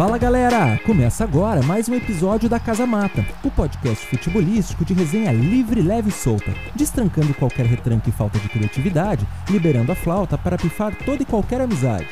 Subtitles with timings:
[0.00, 0.80] Fala galera!
[0.86, 6.08] Começa agora mais um episódio da Casa Mata, o podcast futebolístico de resenha livre, leve
[6.08, 11.22] e solta, destrancando qualquer retranque e falta de criatividade, liberando a flauta para pifar toda
[11.22, 12.08] e qualquer amizade.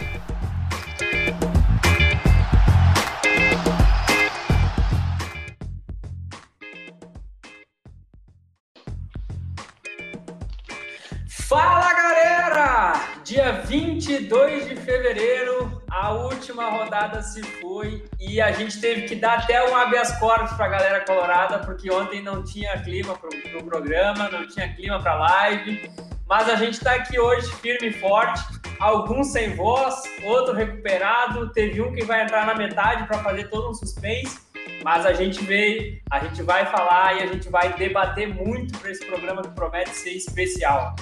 [11.26, 13.00] Fala galera!
[13.24, 19.40] Dia 22 de fevereiro, a última rodada se foi e a gente teve que dar
[19.40, 23.50] até um habeas corpus para a galera colorada, porque ontem não tinha clima para o
[23.50, 25.90] pro programa, não tinha clima para live,
[26.28, 28.40] mas a gente está aqui hoje firme e forte.
[28.78, 33.68] Alguns sem voz, outro recuperado, teve um que vai entrar na metade para fazer todo
[33.68, 34.38] um suspense.
[34.84, 38.92] Mas a gente veio, a gente vai falar e a gente vai debater muito para
[38.92, 40.94] esse programa que promete ser especial.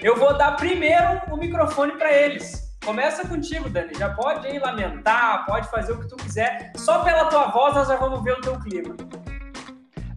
[0.00, 2.65] Eu vou dar primeiro o microfone para eles.
[2.86, 3.92] Começa contigo, Dani.
[3.98, 6.70] Já pode ir lamentar, pode fazer o que tu quiser.
[6.76, 8.94] Só pela tua voz nós já vamos ver o teu clima.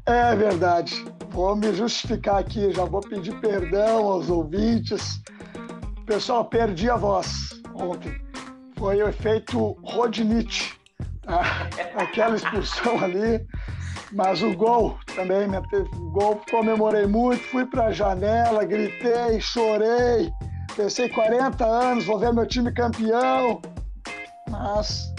[0.05, 1.03] É verdade.
[1.31, 5.19] Vou me justificar aqui, já vou pedir perdão aos ouvintes.
[6.05, 8.21] Pessoal, perdi a voz ontem.
[8.77, 10.79] Foi o efeito Rodnite.
[11.23, 11.41] Tá?
[11.97, 13.43] Aquela expulsão ali.
[14.11, 20.31] Mas o gol também, o gol comemorei muito, fui para a janela, gritei, chorei.
[20.75, 23.61] Pensei 40 anos, vou ver meu time campeão.
[24.49, 25.13] Mas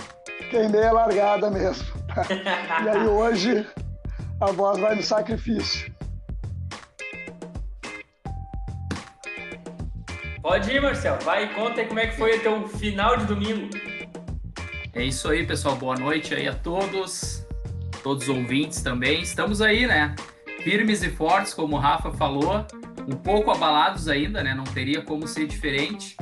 [0.51, 1.87] queimei a largada mesmo.
[2.15, 2.25] Tá?
[2.85, 3.67] E aí hoje
[4.41, 5.93] a voz vai no sacrifício.
[10.43, 11.19] Pode ir, Marcel.
[11.23, 13.69] Vai e conta aí como é que foi o teu final de domingo.
[14.95, 15.77] É isso aí, pessoal.
[15.77, 17.47] Boa noite aí a todos,
[18.03, 19.21] todos os ouvintes também.
[19.21, 20.15] Estamos aí, né?
[20.65, 22.67] Firmes e fortes, como o Rafa falou,
[23.11, 24.55] um pouco abalados ainda, né?
[24.55, 26.17] Não teria como ser diferente.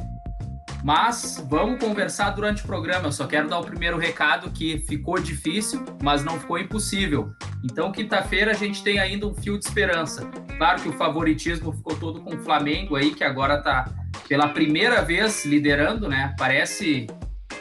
[0.82, 3.08] Mas vamos conversar durante o programa.
[3.08, 7.32] Eu só quero dar o primeiro recado que ficou difícil, mas não ficou impossível.
[7.64, 10.26] Então, quinta-feira a gente tem ainda um fio de esperança.
[10.56, 13.92] Claro que o favoritismo ficou todo com o Flamengo aí, que agora está
[14.28, 16.34] pela primeira vez liderando, né?
[16.38, 17.06] Parece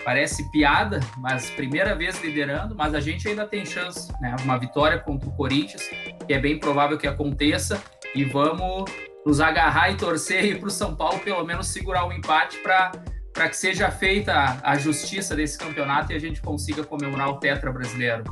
[0.06, 4.38] parece piada, mas primeira vez liderando, mas a gente ainda tem chance, né?
[4.42, 5.84] Uma vitória contra o Corinthians,
[6.26, 7.84] que é bem provável que aconteça,
[8.16, 8.90] e vamos
[9.26, 12.92] nos agarrar e torcer para o São Paulo pelo menos segurar o empate para
[13.38, 17.38] para que seja feita a, a justiça desse campeonato e a gente consiga comemorar o
[17.38, 18.24] Tetra brasileiro.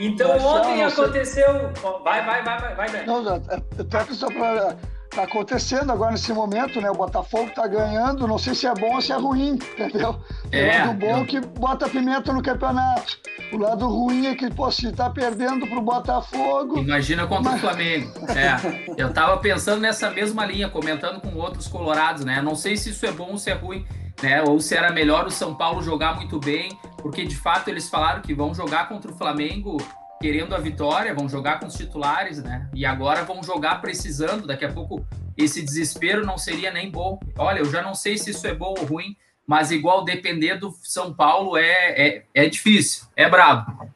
[0.00, 1.70] Então ontem aconteceu.
[2.02, 4.78] Vai, vai, vai, vai, vai, Não, é, é, Tetra só para
[5.10, 6.90] tá acontecendo agora nesse momento, né?
[6.90, 10.18] O Botafogo tá ganhando, não sei se é bom ou se é ruim, entendeu?
[10.50, 11.26] É, o lado bom eu...
[11.26, 13.18] que bota pimenta no campeonato.
[13.52, 16.78] O lado ruim é que, pô, se tá perdendo pro Botafogo.
[16.78, 17.56] Imagina contra mas...
[17.56, 18.10] o Flamengo.
[18.30, 18.92] É.
[18.96, 22.40] Eu tava pensando nessa mesma linha, comentando com outros colorados, né?
[22.40, 23.84] Não sei se isso é bom ou se é ruim,
[24.22, 24.42] né?
[24.42, 28.22] Ou se era melhor o São Paulo jogar muito bem, porque de fato eles falaram
[28.22, 29.76] que vão jogar contra o Flamengo
[30.18, 32.70] querendo a vitória, vão jogar com os titulares, né?
[32.72, 34.46] E agora vão jogar precisando.
[34.46, 35.04] Daqui a pouco
[35.36, 37.20] esse desespero não seria nem bom.
[37.36, 39.16] Olha, eu já não sei se isso é bom ou ruim,
[39.46, 41.62] mas igual depender do São Paulo é,
[42.06, 43.90] é, é difícil, é brabo.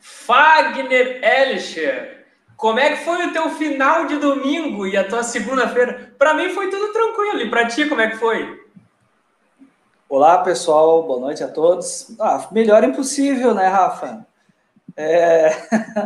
[0.00, 2.26] Fagner Elischer,
[2.56, 6.12] como é que foi o teu final de domingo e a tua segunda-feira?
[6.18, 7.40] Para mim foi tudo tranquilo.
[7.40, 8.60] E para ti, como é que foi?
[10.08, 11.04] Olá, pessoal.
[11.04, 12.16] Boa noite a todos.
[12.18, 14.26] Ah, melhor impossível, né, Rafa?
[14.96, 15.50] É...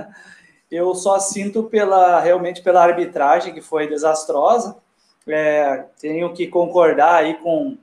[0.71, 4.77] eu só sinto pela realmente pela arbitragem que foi desastrosa.
[5.27, 7.79] É, tenho que concordar aí com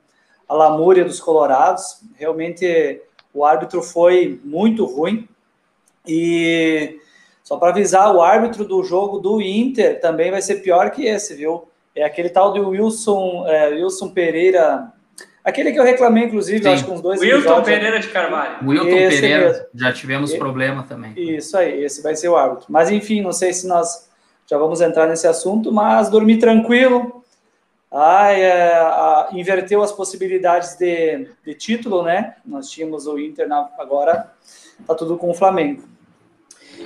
[0.50, 2.00] a lamúria dos colorados.
[2.16, 3.00] Realmente
[3.32, 5.28] o árbitro foi muito ruim.
[6.04, 6.98] E
[7.44, 11.36] só para avisar, o árbitro do jogo do Inter também vai ser pior que esse,
[11.36, 11.68] viu?
[11.94, 14.92] É aquele tal de Wilson, é, Wilson Pereira
[15.42, 18.58] Aquele que eu reclamei, inclusive, acho que uns dois Wilton Pereira de Carvalho.
[18.62, 19.66] Wilton esse Pereira, mesmo.
[19.74, 21.14] já tivemos problema também.
[21.16, 22.66] Isso aí, esse vai ser o árbitro.
[22.68, 24.10] Mas enfim, não sei se nós
[24.46, 27.24] já vamos entrar nesse assunto, mas dormi tranquilo.
[27.92, 32.36] Ai, é, a, inverteu as possibilidades de, de título, né?
[32.46, 34.32] Nós tínhamos o Inter, na, agora
[34.86, 35.82] tá tudo com o Flamengo.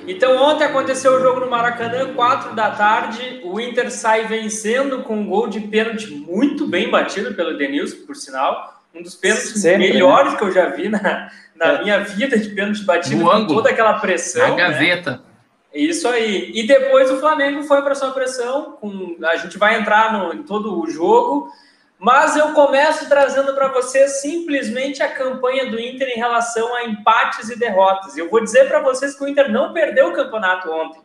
[0.07, 3.41] Então, ontem aconteceu o jogo no Maracanã, 4 da tarde.
[3.43, 8.15] O Inter sai vencendo com um gol de pênalti muito bem batido pelo Denilson, por
[8.15, 8.81] sinal.
[8.93, 9.93] Um dos pênaltis Sempre, né?
[9.93, 10.37] melhores né?
[10.39, 11.83] que eu já vi na, na é.
[11.83, 14.49] minha vida de pênalti batido, no com ângulo, toda aquela pressão.
[14.49, 15.21] Na gaveta.
[15.75, 16.51] Isso aí.
[16.55, 18.77] E depois o Flamengo foi para sua pressão.
[18.79, 21.51] Com, a gente vai entrar no, em todo o jogo.
[21.99, 27.49] Mas eu começo trazendo para vocês simplesmente a campanha do Inter em relação a empates
[27.49, 28.17] e derrotas.
[28.17, 31.01] Eu vou dizer para vocês que o Inter não perdeu o campeonato ontem.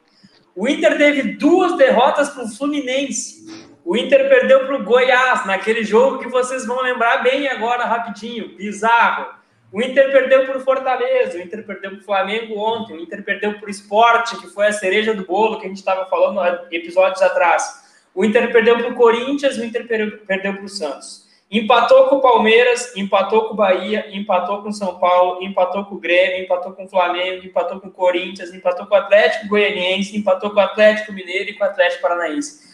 [0.54, 3.68] O Inter teve duas derrotas para o Fluminense.
[3.84, 8.56] O Inter perdeu para o Goiás, naquele jogo que vocês vão lembrar bem agora, rapidinho.
[8.56, 9.39] Bizarro.
[9.72, 13.70] O Inter perdeu o Fortaleza, o Inter perdeu o Flamengo ontem, o Inter perdeu o
[13.70, 16.40] Esporte, que foi a cereja do bolo que a gente estava falando
[16.72, 17.88] episódios atrás.
[18.12, 21.30] O Inter perdeu para o Corinthians, o Inter perdeu para o Santos.
[21.48, 25.96] Empatou com o Palmeiras, empatou com o Bahia, empatou com o São Paulo, empatou com
[25.96, 30.16] o Grêmio, empatou com o Flamengo, empatou com o Corinthians, empatou com o Atlético Goianiense,
[30.16, 32.70] empatou com o Atlético Mineiro e com o Atlético Paranaense.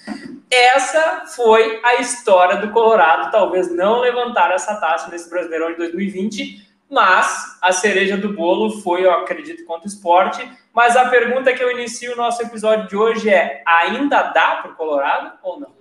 [0.51, 6.67] Essa foi a história do Colorado, talvez não levantar essa taça nesse Brasileirão de 2020,
[6.91, 10.49] mas a cereja do bolo foi, eu acredito, contra o esporte.
[10.73, 14.71] Mas a pergunta que eu inicio o nosso episódio de hoje é: ainda dá para
[14.71, 15.77] o Colorado ou não?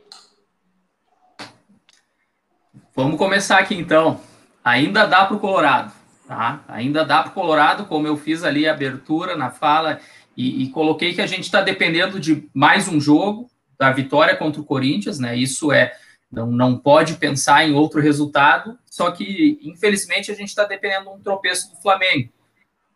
[2.95, 4.19] Vamos começar aqui então.
[4.63, 5.91] Ainda dá para o Colorado,
[6.27, 6.61] tá?
[6.67, 9.99] Ainda dá para o Colorado, como eu fiz ali a abertura na fala
[10.35, 14.61] e, e coloquei que a gente está dependendo de mais um jogo da vitória contra
[14.61, 15.35] o Corinthians, né?
[15.35, 15.93] Isso é
[16.35, 18.77] não, não pode pensar em outro resultado.
[18.85, 22.29] Só que infelizmente a gente está dependendo de um tropeço do Flamengo.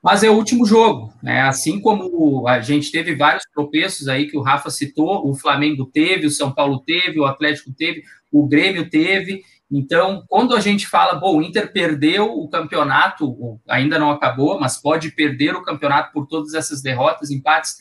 [0.01, 1.41] Mas é o último jogo, né?
[1.41, 6.25] Assim como a gente teve vários tropeços aí que o Rafa citou, o Flamengo teve,
[6.25, 11.13] o São Paulo teve, o Atlético teve, o Grêmio teve, então, quando a gente fala,
[11.13, 16.25] bom, o Inter perdeu o campeonato, ainda não acabou, mas pode perder o campeonato por
[16.25, 17.77] todas essas derrotas, empates,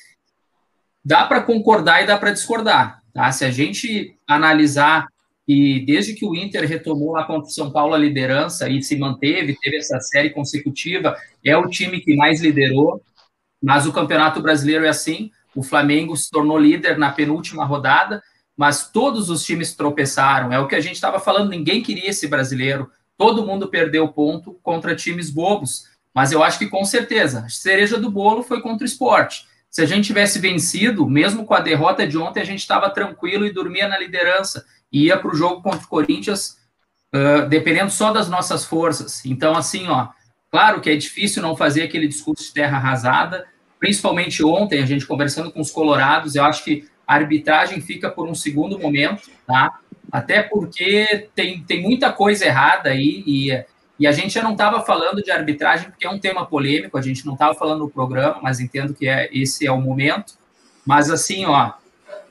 [1.03, 3.03] dá para concordar e dá para discordar.
[3.15, 3.33] Tá?
[3.33, 5.09] Se a gente analisar
[5.49, 8.99] que desde que o Inter retomou lá contra o São Paulo a liderança e se
[8.99, 13.01] manteve, teve essa série consecutiva, é o time que mais liderou,
[13.63, 18.23] mas o Campeonato Brasileiro é assim, o Flamengo se tornou líder na penúltima rodada,
[18.55, 20.53] mas todos os times tropeçaram.
[20.53, 22.91] É o que a gente estava falando, ninguém queria esse brasileiro.
[23.17, 25.85] Todo mundo perdeu ponto contra times bobos.
[26.13, 29.47] Mas eu acho que com certeza, a cereja do bolo foi contra o esporte.
[29.71, 33.47] Se a gente tivesse vencido, mesmo com a derrota de ontem, a gente estava tranquilo
[33.47, 34.65] e dormia na liderança.
[34.93, 36.59] Ia para o jogo contra o Corinthians,
[37.15, 39.25] uh, dependendo só das nossas forças.
[39.25, 40.09] Então, assim, ó,
[40.51, 43.47] claro que é difícil não fazer aquele discurso de terra arrasada,
[43.79, 48.29] principalmente ontem, a gente conversando com os colorados, eu acho que a arbitragem fica por
[48.29, 49.79] um segundo momento, tá?
[50.11, 53.65] Até porque tem, tem muita coisa errada aí e,
[53.99, 57.03] e a gente já não estava falando de arbitragem porque é um tema polêmico, a
[57.03, 60.35] gente não estava falando no programa, mas entendo que é, esse é o momento.
[60.85, 61.73] Mas assim, ó,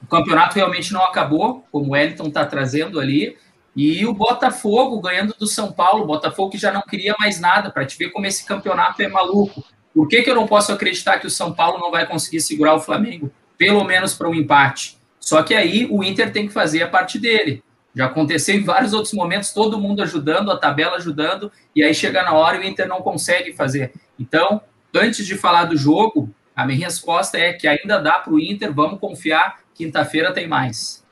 [0.08, 3.38] o campeonato realmente não acabou, como o Wellington está trazendo ali,
[3.76, 7.70] e o Botafogo ganhando do São Paulo, o Botafogo que já não queria mais nada,
[7.70, 9.64] para te ver como esse campeonato é maluco.
[9.94, 12.74] Por que, que eu não posso acreditar que o São Paulo não vai conseguir segurar
[12.74, 13.32] o Flamengo?
[13.58, 14.98] pelo menos para um empate.
[15.20, 17.64] Só que aí o Inter tem que fazer a parte dele.
[17.94, 22.24] Já aconteceu em vários outros momentos, todo mundo ajudando, a tabela ajudando, e aí chega
[22.24, 23.92] na hora e o Inter não consegue fazer.
[24.20, 24.62] Então,
[24.94, 28.72] antes de falar do jogo, a minha resposta é que ainda dá para o Inter,
[28.72, 31.06] vamos confiar, quinta-feira tem mais.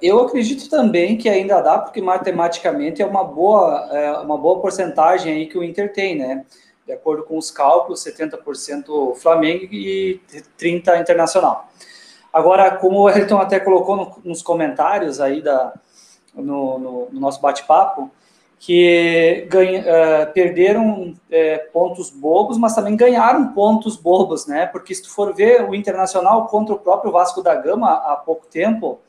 [0.00, 5.34] Eu acredito também que ainda dá, porque matematicamente é uma boa, é uma boa porcentagem
[5.34, 6.44] aí que o Inter tem, né?
[6.90, 10.20] de acordo com os cálculos, 70% Flamengo e
[10.58, 11.68] 30% Internacional.
[12.32, 15.72] Agora, como o Ayrton até colocou no, nos comentários aí da,
[16.34, 18.10] no, no, no nosso bate-papo,
[18.60, 24.66] que ganha, uh, perderam uh, pontos bobos, mas também ganharam pontos bobos, né?
[24.66, 28.46] Porque se tu for ver o Internacional contra o próprio Vasco da Gama há pouco
[28.46, 29.00] tempo,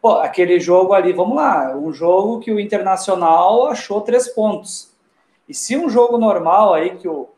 [0.00, 4.90] pô, aquele jogo ali, vamos lá, um jogo que o Internacional achou três pontos.
[5.46, 7.28] E se um jogo normal aí que o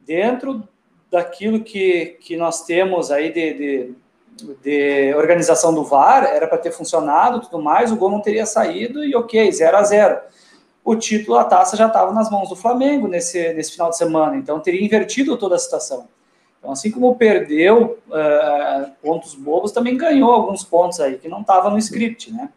[0.00, 0.62] dentro
[1.10, 3.94] daquilo que, que nós temos aí de, de,
[4.62, 9.02] de organização do VAR era para ter funcionado, tudo mais, o gol não teria saído
[9.02, 10.20] e ok, 0 a 0
[10.84, 14.36] o título, a taça já estava nas mãos do Flamengo nesse, nesse final de semana,
[14.36, 16.08] então teria invertido toda a situação.
[16.58, 21.70] Então, assim como perdeu uh, pontos bobos, também ganhou alguns pontos aí que não estava
[21.70, 22.50] no script, né?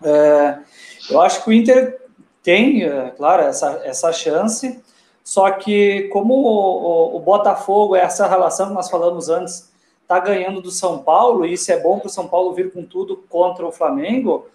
[0.00, 0.64] Uh,
[1.10, 2.00] eu acho que o Inter
[2.42, 4.80] tem, é, claro, essa, essa chance,
[5.22, 9.70] só que como o, o, o Botafogo, essa relação que nós falamos antes,
[10.02, 12.82] está ganhando do São Paulo, e isso é bom para o São Paulo vir com
[12.84, 14.46] tudo contra o Flamengo,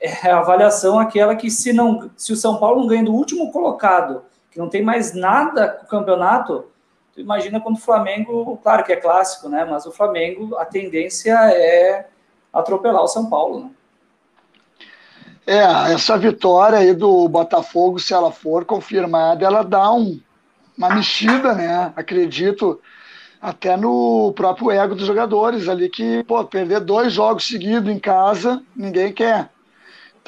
[0.00, 3.50] é a avaliação aquela que se, não, se o São Paulo não ganha do último
[3.52, 6.66] colocado, que não tem mais nada com o campeonato,
[7.12, 9.64] tu imagina quando o Flamengo, claro que é clássico, né?
[9.64, 12.06] Mas o Flamengo, a tendência é
[12.52, 13.70] atropelar o São Paulo, né?
[15.46, 20.20] É, essa vitória aí do Botafogo, se ela for confirmada, ela dá um,
[20.76, 21.90] uma mexida, né?
[21.96, 22.78] Acredito
[23.40, 28.62] até no próprio ego dos jogadores ali, que, pô, perder dois jogos seguidos em casa,
[28.76, 29.48] ninguém quer.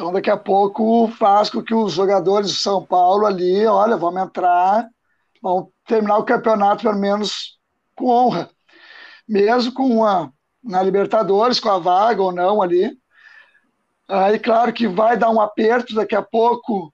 [0.01, 4.23] Então, daqui a pouco faz com que os jogadores do São Paulo ali, olha, vamos
[4.23, 4.89] entrar,
[5.43, 7.59] vamos terminar o campeonato pelo menos
[7.95, 8.49] com honra.
[9.29, 10.33] Mesmo com uma
[10.65, 12.99] na Libertadores, com a vaga ou não ali,
[14.09, 16.91] Aí, claro que vai dar um aperto daqui a pouco,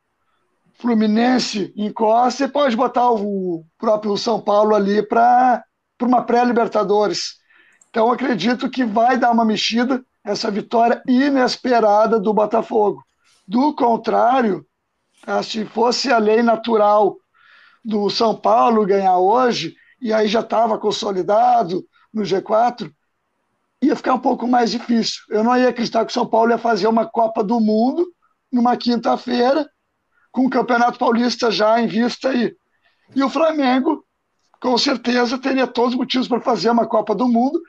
[0.74, 5.62] Fluminense encosta e pode botar o próprio São Paulo ali para
[6.02, 7.36] uma pré-Libertadores.
[7.88, 13.00] Então, acredito que vai dar uma mexida essa vitória inesperada do Botafogo.
[13.46, 14.66] Do contrário,
[15.24, 17.16] tá, se fosse a lei natural
[17.84, 22.92] do São Paulo ganhar hoje, e aí já estava consolidado no G4,
[23.80, 25.22] ia ficar um pouco mais difícil.
[25.30, 28.04] Eu não ia acreditar que o São Paulo ia fazer uma Copa do Mundo
[28.50, 29.68] numa quinta-feira,
[30.32, 32.52] com o Campeonato Paulista já em vista aí.
[33.14, 34.04] E o Flamengo,
[34.60, 37.62] com certeza, teria todos os motivos para fazer uma Copa do Mundo,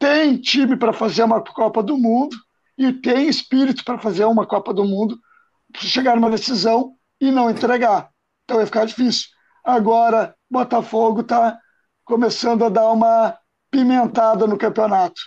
[0.00, 2.34] tem time para fazer uma Copa do Mundo
[2.76, 5.16] e tem espírito para fazer uma Copa do Mundo,
[5.76, 8.08] chegar numa decisão e não entregar.
[8.42, 9.28] Então vai ficar difícil.
[9.62, 11.58] Agora, Botafogo está
[12.02, 13.36] começando a dar uma
[13.70, 15.20] pimentada no campeonato.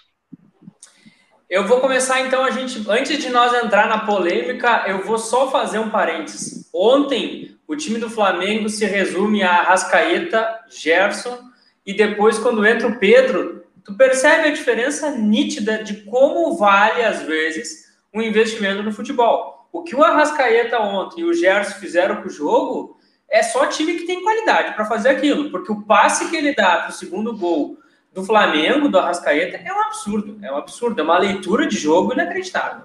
[1.47, 5.51] Eu vou começar então a gente, antes de nós entrar na polêmica, eu vou só
[5.51, 6.67] fazer um parênteses.
[6.73, 11.37] Ontem, o time do Flamengo se resume a Rascaeta, Gerson
[11.85, 17.21] e depois quando entra o Pedro, tu percebe a diferença nítida de como vale às
[17.21, 19.67] vezes um investimento no futebol.
[19.71, 22.99] O que o Arrascaeta ontem e o Gerson fizeram com o jogo
[23.29, 26.77] é só time que tem qualidade para fazer aquilo, porque o passe que ele dá
[26.77, 27.77] para o segundo gol
[28.13, 30.37] do Flamengo, do Arrascaeta, é um absurdo.
[30.43, 31.01] É um absurdo.
[31.01, 32.83] É uma leitura de jogo inacreditável.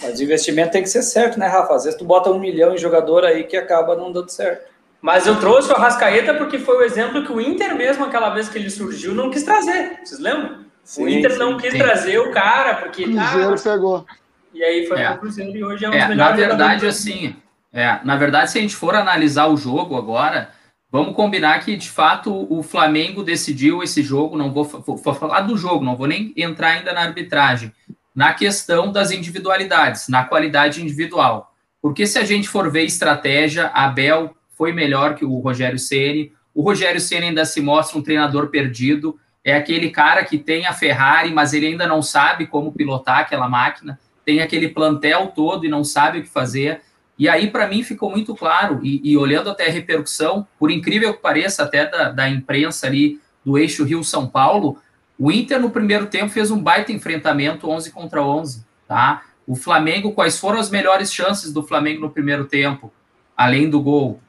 [0.00, 1.74] Mas o investimento tem que ser certo, né, Rafa?
[1.74, 4.70] Às vezes tu bota um milhão em jogador aí que acaba não dando certo.
[5.00, 8.48] Mas eu trouxe o Arrascaeta porque foi o exemplo que o Inter mesmo, aquela vez
[8.48, 10.00] que ele surgiu, não quis trazer.
[10.02, 10.64] Vocês lembram?
[10.82, 11.78] Sim, o Inter não quis sim.
[11.78, 13.04] trazer o cara, porque...
[13.04, 14.06] Cruzeiro ah, pegou.
[14.52, 15.10] E aí foi é.
[15.10, 17.36] o Cruzeiro e hoje é um é, Na verdade, assim...
[17.72, 20.50] É, na verdade, se a gente for analisar o jogo agora,
[20.90, 24.38] Vamos combinar que, de fato, o Flamengo decidiu esse jogo.
[24.38, 27.72] Não vou, vou, vou, falar do jogo, não vou nem entrar ainda na arbitragem.
[28.14, 31.54] Na questão das individualidades, na qualidade individual.
[31.80, 36.32] Porque se a gente for ver estratégia, Abel foi melhor que o Rogério Ceni.
[36.52, 39.16] O Rogério Ceni ainda se mostra um treinador perdido.
[39.44, 43.48] É aquele cara que tem a Ferrari, mas ele ainda não sabe como pilotar aquela
[43.48, 44.00] máquina.
[44.24, 46.80] Tem aquele plantel todo e não sabe o que fazer.
[47.16, 51.14] E aí, para mim, ficou muito claro, e, e, olhando até a repercussão, por incrível
[51.14, 54.78] que pareça, até da, da imprensa ali do eixo Rio-São Paulo,
[55.18, 59.22] o Inter no primeiro tempo fez um baita enfrentamento 11 contra 11, tá?
[59.46, 62.92] O Flamengo, quais foram as melhores chances do Flamengo no primeiro tempo,
[63.36, 64.20] além do gol?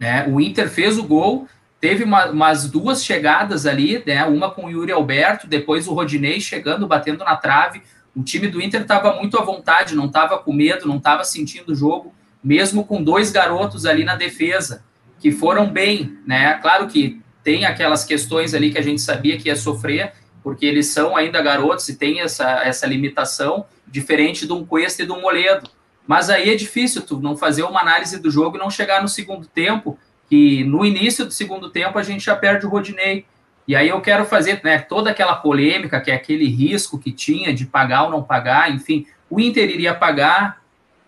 [0.00, 0.26] Né?
[0.26, 1.46] O Inter fez o gol,
[1.78, 4.24] teve uma, umas duas chegadas ali, né?
[4.24, 7.82] Uma com o Yuri Alberto, depois o Rodinei chegando, batendo na trave.
[8.16, 11.72] O time do Inter estava muito à vontade, não estava com medo, não estava sentindo
[11.72, 14.82] o jogo, mesmo com dois garotos ali na defesa,
[15.18, 16.54] que foram bem, né?
[16.54, 20.86] Claro que tem aquelas questões ali que a gente sabia que ia sofrer, porque eles
[20.86, 25.20] são ainda garotos e tem essa, essa limitação, diferente de um Cuesta e de um
[25.20, 25.68] Moledo.
[26.06, 29.08] Mas aí é difícil tu não fazer uma análise do jogo e não chegar no
[29.08, 33.24] segundo tempo, que no início do segundo tempo a gente já perde o Rodinei,
[33.66, 37.54] e aí eu quero fazer né, toda aquela polêmica, que é aquele risco que tinha
[37.54, 40.60] de pagar ou não pagar, enfim, o Inter iria pagar,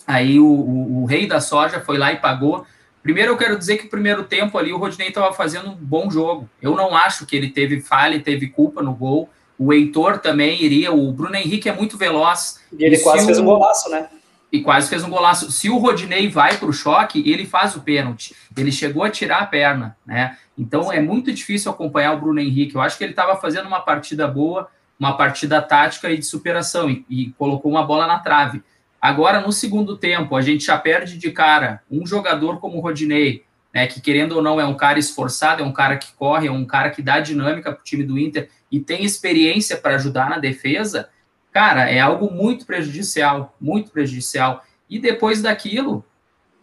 [0.06, 2.64] aí o, o, o rei da soja foi lá e pagou.
[3.02, 6.08] Primeiro eu quero dizer que o primeiro tempo ali o Rodinei estava fazendo um bom
[6.08, 6.48] jogo.
[6.60, 9.28] Eu não acho que ele teve falha, teve culpa no gol.
[9.58, 12.60] O Heitor também iria, o Bruno Henrique é muito veloz.
[12.78, 14.08] E ele e quase fez um golaço, né?
[14.52, 15.50] E quase fez um golaço.
[15.50, 18.36] Se o Rodinei vai para o choque, ele faz o pênalti.
[18.54, 20.36] Ele chegou a tirar a perna, né?
[20.58, 22.74] Então é muito difícil acompanhar o Bruno Henrique.
[22.74, 24.68] Eu acho que ele estava fazendo uma partida boa,
[24.98, 28.62] uma partida tática e de superação, e, e, colocou uma bola na trave.
[29.00, 33.44] Agora, no segundo tempo, a gente já perde de cara um jogador como o Rodinei,
[33.74, 36.52] né, que querendo ou não é um cara esforçado, é um cara que corre, é
[36.52, 40.30] um cara que dá dinâmica para o time do Inter e tem experiência para ajudar
[40.30, 41.08] na defesa.
[41.52, 44.64] Cara, é algo muito prejudicial, muito prejudicial.
[44.88, 46.04] E depois daquilo,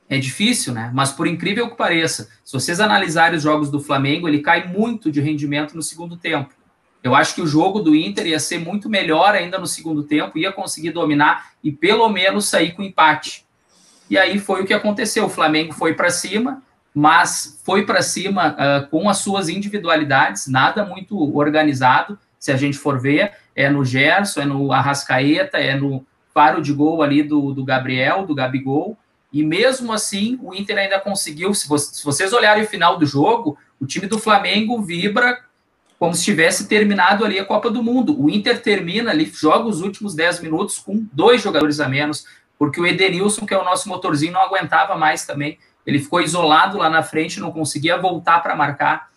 [0.10, 0.90] é difícil, né?
[0.94, 5.12] Mas por incrível que pareça, se vocês analisarem os jogos do Flamengo, ele cai muito
[5.12, 6.50] de rendimento no segundo tempo.
[7.04, 10.38] Eu acho que o jogo do Inter ia ser muito melhor ainda no segundo tempo,
[10.38, 13.46] ia conseguir dominar e pelo menos sair com empate.
[14.10, 15.26] E aí foi o que aconteceu.
[15.26, 20.84] O Flamengo foi para cima, mas foi para cima uh, com as suas individualidades, nada
[20.84, 22.18] muito organizado.
[22.38, 26.72] Se a gente for ver, é no Gerson, é no Arrascaeta, é no faro de
[26.72, 28.98] gol ali do, do Gabriel, do Gabigol.
[29.34, 31.54] E mesmo assim, o Inter ainda conseguiu.
[31.54, 35.42] Se, vocês olharem o final do jogo, o time do Flamengo vibra
[36.00, 38.18] como se tivesse terminado ali a Copa do Mundo.
[38.18, 42.24] O Inter termina ali, joga os últimos 10 minutos com dois jogadores a menos,
[42.58, 45.60] porque o Edenilson, que é o nosso motorzinho, não aguentava mais também.
[45.86, 49.10] Ele ficou isolado lá na frente, não conseguia voltar para marcar.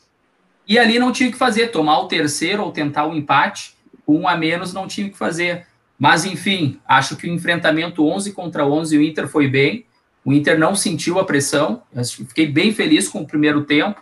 [0.66, 3.80] E ali não tinha que fazer, tomar o terceiro ou tentar o empate,
[4.12, 5.66] com um a menos não tinha que fazer.
[5.98, 9.86] Mas enfim, acho que o enfrentamento 11 contra 11, o Inter foi bem
[10.24, 11.82] O Inter não sentiu a pressão,
[12.28, 14.00] fiquei bem feliz com o primeiro tempo.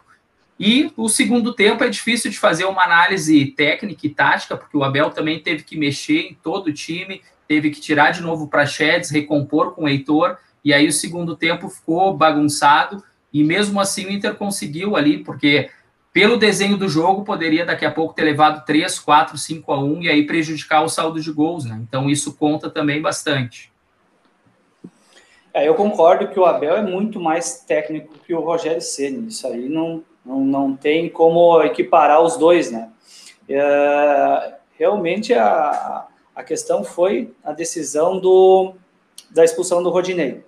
[0.58, 4.84] E o segundo tempo é difícil de fazer uma análise técnica e tática, porque o
[4.84, 8.66] Abel também teve que mexer em todo o time, teve que tirar de novo para
[8.66, 13.02] Chedes, recompor com o Heitor, e aí o segundo tempo ficou bagunçado,
[13.32, 15.70] e mesmo assim o Inter conseguiu ali, porque
[16.12, 20.02] pelo desenho do jogo poderia daqui a pouco ter levado 3, 4, 5 a 1
[20.02, 21.80] e aí prejudicar o saldo de gols, né?
[21.86, 23.72] Então isso conta também bastante.
[25.52, 29.28] É, eu concordo que o Abel é muito mais técnico que o Rogério Ceni.
[29.28, 32.90] Isso aí não, não, não tem como equiparar os dois, né?
[33.48, 38.74] É, realmente a, a questão foi a decisão do,
[39.30, 40.44] da expulsão do Rodinei.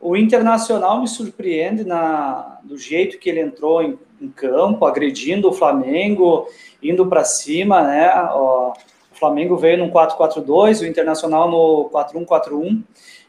[0.00, 5.52] O Internacional me surpreende na, do jeito que ele entrou em, em campo, agredindo o
[5.52, 6.46] Flamengo,
[6.82, 8.12] indo para cima, né?
[8.32, 12.82] Ó, o Flamengo veio no 4-4-2, o Internacional no 4-1-4-1,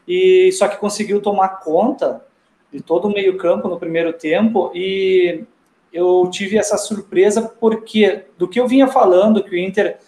[0.06, 2.24] e só que conseguiu tomar conta
[2.72, 5.44] de todo o meio-campo no primeiro tempo e
[5.92, 9.98] eu tive essa surpresa porque do que eu vinha falando que o Inter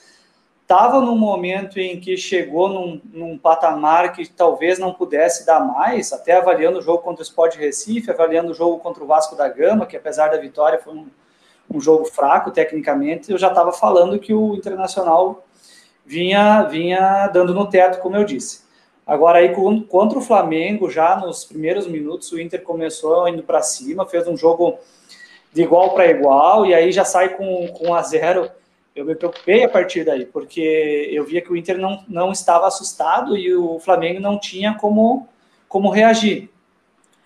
[0.70, 6.12] estava num momento em que chegou num, num, patamar que talvez não pudesse dar mais,
[6.12, 9.48] até avaliando o jogo contra o Sport Recife, avaliando o jogo contra o Vasco da
[9.48, 11.08] Gama, que apesar da vitória foi um,
[11.68, 15.44] um jogo fraco tecnicamente, eu já estava falando que o Internacional
[16.06, 18.62] vinha, vinha dando no teto, como eu disse.
[19.04, 19.52] Agora aí
[19.88, 24.36] contra o Flamengo, já nos primeiros minutos, o Inter começou indo para cima, fez um
[24.36, 24.78] jogo
[25.52, 28.48] de igual para igual, e aí já sai com, com a zero
[28.94, 32.66] eu me preocupei a partir daí, porque eu via que o Inter não, não estava
[32.66, 35.28] assustado e o Flamengo não tinha como,
[35.68, 36.50] como reagir.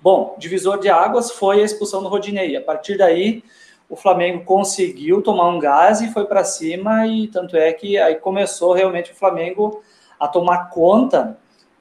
[0.01, 2.57] Bom, divisor de águas foi a expulsão do Rodinei.
[2.57, 3.43] A partir daí,
[3.89, 8.17] o Flamengo conseguiu tomar um gás e foi para cima, e tanto é que aí
[8.17, 9.83] começou realmente o Flamengo
[10.21, 11.39] a tomar conta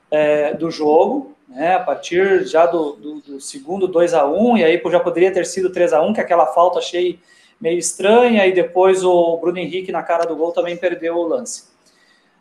[0.09, 4.63] é, do jogo, né, a partir já do, do, do segundo 2 a 1 e
[4.63, 7.19] aí já poderia ter sido 3 a 1 que aquela falta achei
[7.63, 11.71] meio estranha, e depois o Bruno Henrique, na cara do gol, também perdeu o lance.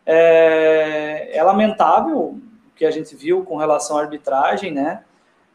[0.04, 2.40] É, é lamentável o
[2.74, 5.04] que a gente viu com relação à arbitragem, né?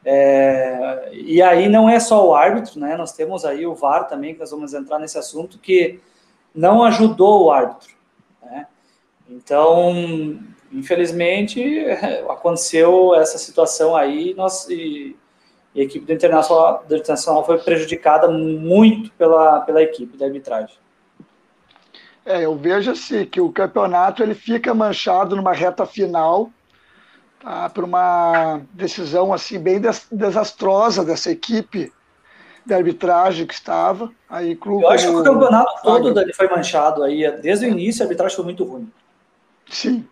[0.05, 2.95] É, e aí não é só o árbitro, né?
[2.95, 5.99] Nós temos aí o VAR também, que nós vamos entrar nesse assunto, que
[6.55, 7.93] não ajudou o árbitro.
[8.41, 8.67] Né?
[9.29, 10.39] Então,
[10.71, 11.61] infelizmente,
[12.29, 15.13] aconteceu essa situação aí, nós, e
[15.77, 20.75] e a equipe do Internacional, do Internacional foi prejudicada muito pela, pela equipe da arbitragem.
[22.25, 26.49] É, eu vejo assim que o campeonato ele fica manchado numa reta final
[27.39, 31.93] tá, por uma decisão assim bem des desastrosa dessa equipe
[32.65, 34.11] de arbitragem que estava.
[34.27, 38.05] Aí, clube, eu acho que o campeonato todo foi manchado aí, desde o início a
[38.05, 38.91] arbitragem foi muito ruim.
[39.69, 40.07] Sim,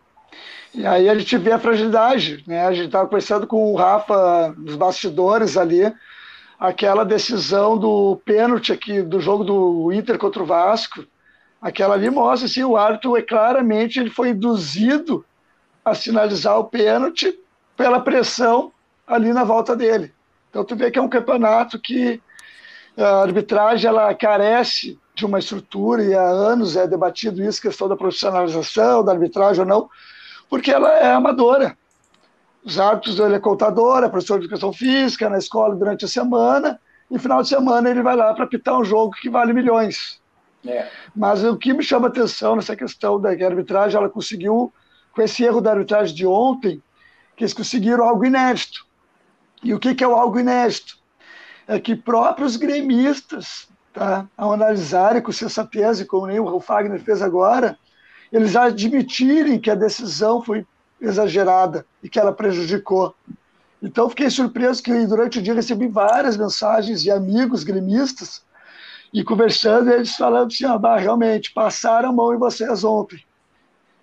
[0.75, 2.65] e aí a gente vê a fragilidade, né?
[2.65, 5.93] A gente estava conversando com o Rafa nos bastidores ali,
[6.59, 11.05] aquela decisão do pênalti aqui do jogo do Inter contra o Vasco,
[11.61, 15.25] aquela ali mostra assim, o árbitro é claramente ele foi induzido
[15.83, 17.37] a sinalizar o pênalti
[17.77, 18.71] pela pressão
[19.07, 20.13] ali na volta dele.
[20.49, 22.21] Então tu vê que é um campeonato que
[22.97, 27.95] a arbitragem ela carece de uma estrutura e há anos é debatido isso, questão da
[27.95, 29.89] profissionalização da arbitragem ou não,
[30.55, 31.77] porque ela é amadora.
[32.63, 36.79] Os árbitros, ele é contador, é professor de educação física, na escola durante a semana,
[37.11, 40.21] e final de semana ele vai lá para apitar um jogo que vale milhões.
[40.65, 40.87] É.
[41.13, 44.73] Mas o que me chama atenção nessa questão da arbitragem, ela conseguiu,
[45.13, 46.81] com esse erro da arbitragem de ontem,
[47.35, 48.87] que eles conseguiram algo inédito.
[49.61, 50.97] E o que, que é o algo inédito?
[51.67, 57.21] É que próprios gremistas, tá, ao analisarem com sensatez, e como nem o Fagner fez
[57.21, 57.77] agora,
[58.35, 60.67] eles admitirem que a decisão foi
[60.99, 63.15] exagerada e que ela prejudicou.
[63.81, 68.43] Então, fiquei surpreso que durante o dia recebi várias mensagens de amigos gremistas
[69.13, 73.23] e conversando, eles falando assim: ah, realmente, passaram a mão em vocês ontem.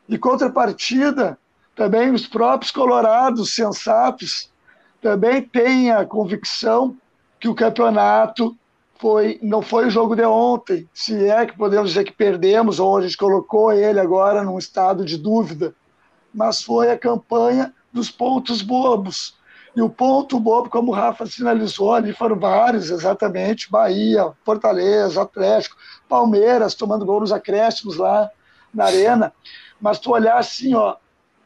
[0.09, 1.39] Em contrapartida,
[1.77, 4.51] também os próprios colorados sensatos
[5.03, 6.97] também têm a convicção
[7.39, 8.57] que o campeonato
[9.03, 12.97] foi, não foi o jogo de ontem, se é que podemos dizer que perdemos, ou
[12.97, 15.75] a gente colocou ele agora num estado de dúvida,
[16.33, 19.35] mas foi a campanha dos pontos bobos.
[19.75, 25.77] E o ponto bobo, como o Rafa sinalizou, ali foram vários, exatamente, Bahia, Fortaleza, Atlético,
[26.09, 28.31] Palmeiras tomando gol nos acréscimos lá
[28.73, 29.33] na arena.
[29.81, 30.95] Mas tu olhar assim, ó,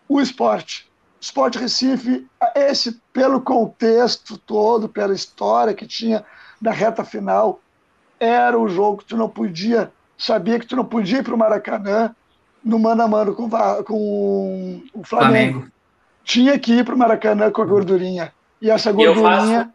[0.07, 0.87] o esporte,
[1.19, 6.23] Esporte Recife, esse pelo contexto todo, pela história que tinha
[6.67, 7.61] da reta final.
[8.19, 11.39] Era o jogo que tu não podia, sabia que tu não podia ir para o
[11.39, 12.15] Maracanã
[12.65, 13.49] no mano a mano com,
[13.85, 15.61] com o Flamengo.
[15.61, 15.73] Flamengo.
[16.25, 18.33] Tinha que ir para o Maracanã com a gordurinha.
[18.61, 19.73] E essa gordurinha.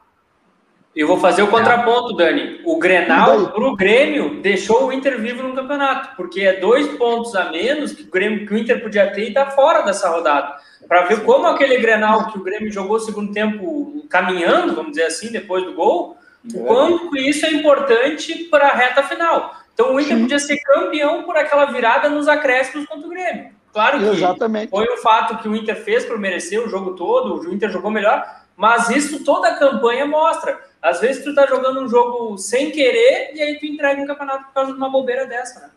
[0.94, 2.60] Eu vou fazer o contraponto, Dani.
[2.66, 7.34] O Grenal, para o Grêmio, deixou o Inter vivo no campeonato, porque é dois pontos
[7.34, 10.58] a menos que o, Grêmio, que o Inter podia ter e está fora dessa rodada.
[10.90, 15.06] Para ver como aquele Grenal que o Grêmio jogou o segundo tempo caminhando, vamos dizer
[15.06, 16.18] assim, depois do gol,
[16.54, 19.56] o quanto isso é importante para a reta final.
[19.74, 20.22] Então o Inter Sim.
[20.22, 23.52] podia ser campeão por aquela virada nos acréscimos contra o Grêmio.
[23.72, 24.70] Claro que Exatamente.
[24.70, 27.90] foi o fato que o Inter fez para merecer o jogo todo, o Inter jogou
[27.90, 28.24] melhor,
[28.56, 30.60] mas isso toda a campanha mostra.
[30.82, 34.46] Às vezes tu tá jogando um jogo sem querer e aí tu entrega um campeonato
[34.46, 35.70] por causa de uma bobeira dessa, né?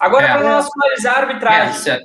[0.00, 2.02] Agora, é, para nós finalizar a arbitragem, é,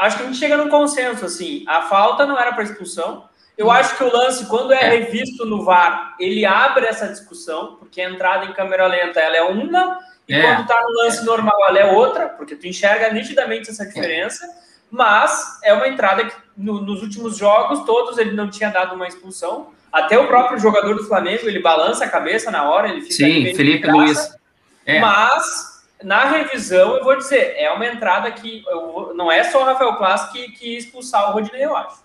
[0.00, 3.70] acho que a gente chega num consenso, assim, a falta não era para expulsão, eu
[3.70, 8.00] acho que o lance, quando é, é, revisto no VAR, ele abre essa discussão, porque
[8.00, 10.42] a entrada em câmera lenta ela é uma, e é.
[10.42, 14.46] quando está no lance normal ela é outra, porque tu enxerga nitidamente essa diferença,
[14.90, 19.06] mas é uma entrada que no, nos últimos jogos todos ele não tinha dado uma
[19.06, 19.72] expulsão.
[19.92, 23.54] Até o próprio jogador do Flamengo, ele balança a cabeça na hora, ele fica Sim,
[23.54, 24.34] Felipe Luiz.
[24.84, 24.98] É.
[24.98, 29.64] Mas na revisão, eu vou dizer, é uma entrada que eu, não é só o
[29.64, 32.03] Rafael Klaas que, que expulsar o Rodinei, eu acho.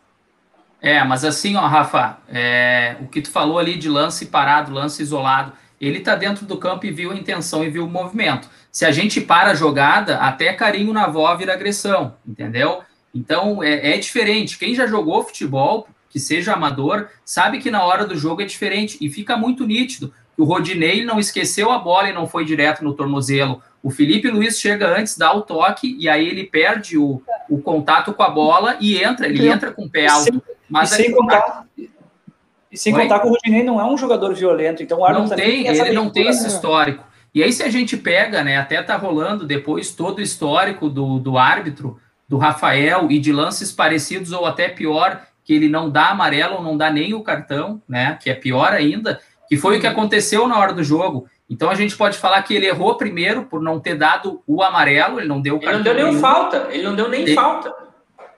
[0.81, 5.01] É, mas assim, ó, Rafa, é, o que tu falou ali de lance parado, lance
[5.01, 8.49] isolado, ele tá dentro do campo e viu a intenção e viu o movimento.
[8.71, 12.81] Se a gente para a jogada, até carinho na avó vira agressão, entendeu?
[13.13, 14.57] Então é, é diferente.
[14.57, 18.97] Quem já jogou futebol, que seja amador, sabe que na hora do jogo é diferente
[19.01, 20.13] e fica muito nítido.
[20.37, 23.61] O Rodinei não esqueceu a bola e não foi direto no tornozelo.
[23.83, 28.13] O Felipe Luiz chega antes, dá o toque e aí ele perde o, o contato
[28.13, 30.41] com a bola e entra, ele entra com o pé alto.
[30.69, 31.65] Mas e sem, contar,
[32.71, 35.36] e sem contar que o Rodinei não é um jogador violento, então o árbitro não
[35.36, 37.03] tem, ele não tem esse histórico.
[37.34, 41.19] E aí, se a gente pega, né, até tá rolando depois todo o histórico do,
[41.19, 46.10] do árbitro, do Rafael, e de lances parecidos ou até pior, que ele não dá
[46.10, 49.82] amarelo ou não dá nem o cartão, né, que é pior ainda, que foi o
[49.82, 51.27] que aconteceu na hora do jogo.
[51.49, 55.19] Então a gente pode falar que ele errou primeiro por não ter dado o amarelo,
[55.19, 55.79] ele não deu o cartão.
[55.79, 57.73] Ele não deu nem falta, ele não deu nem ele, falta.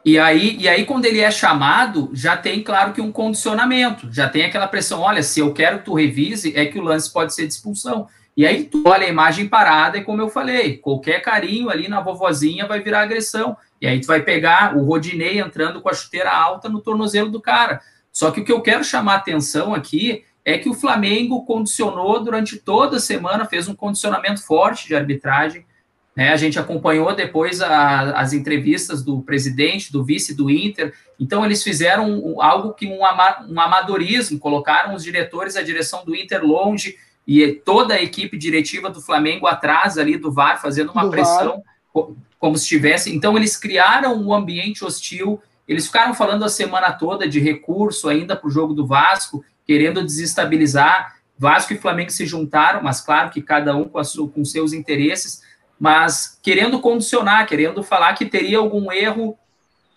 [0.04, 4.28] E aí, e aí, quando ele é chamado, já tem, claro, que um condicionamento, já
[4.28, 7.34] tem aquela pressão: olha, se eu quero que tu revise, é que o lance pode
[7.34, 8.08] ser de expulsão.
[8.36, 12.02] E aí, tu olha a imagem parada, e como eu falei, qualquer carinho ali na
[12.02, 13.56] vovozinha vai virar agressão.
[13.80, 17.42] E aí, tu vai pegar o Rodinei entrando com a chuteira alta no tornozelo do
[17.42, 17.82] cara.
[18.12, 22.58] Só que o que eu quero chamar atenção aqui é que o Flamengo condicionou durante
[22.58, 25.66] toda a semana, fez um condicionamento forte de arbitragem
[26.16, 26.30] né?
[26.30, 30.94] A gente acompanhou depois a, as entrevistas do presidente, do vice do Inter.
[31.20, 36.16] Então, eles fizeram algo que um, ama, um amadorismo, colocaram os diretores, a direção do
[36.16, 41.04] Inter longe e toda a equipe diretiva do Flamengo atrás ali do VAR, fazendo uma
[41.04, 42.08] do pressão, VAR.
[42.38, 43.16] como se tivesse.
[43.16, 45.42] Então, eles criaram um ambiente hostil.
[45.66, 50.04] Eles ficaram falando a semana toda de recurso ainda para o jogo do Vasco, querendo
[50.04, 51.16] desestabilizar.
[51.38, 55.42] Vasco e Flamengo se juntaram, mas claro que cada um com, a com seus interesses
[55.82, 59.36] mas querendo condicionar, querendo falar que teria algum erro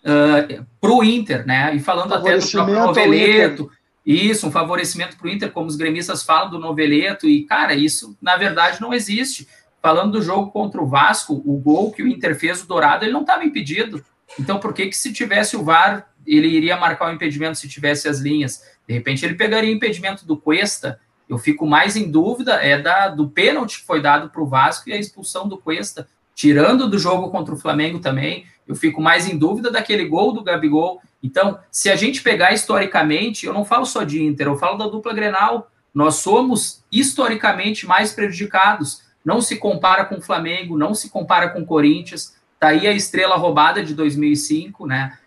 [0.03, 1.75] uh, para o Inter, né?
[1.75, 3.69] E falando até do próprio Noveleto,
[4.03, 8.17] isso, um favorecimento para o Inter, como os gremistas falam do Noveleto, e cara, isso
[8.19, 9.47] na verdade não existe.
[9.79, 13.13] Falando do jogo contra o Vasco, o gol que o Inter fez, o Dourado, ele
[13.13, 14.03] não estava impedido.
[14.39, 18.07] Então, por que, que se tivesse o VAR, ele iria marcar o impedimento se tivesse
[18.07, 18.63] as linhas?
[18.87, 23.09] De repente, ele pegaria o impedimento do Cuesta, eu fico mais em dúvida é da,
[23.09, 26.99] do pênalti que foi dado para o Vasco e a expulsão do Cuesta, tirando do
[26.99, 28.45] jogo contra o Flamengo também.
[28.67, 31.01] Eu fico mais em dúvida daquele gol do Gabigol.
[31.21, 34.87] Então, se a gente pegar historicamente, eu não falo só de Inter, eu falo da
[34.87, 35.71] dupla Grenal.
[35.93, 39.01] Nós somos historicamente mais prejudicados.
[39.23, 42.35] Não se compara com o Flamengo, não se compara com o Corinthians.
[42.59, 45.17] Tá aí a estrela roubada de 2005, né?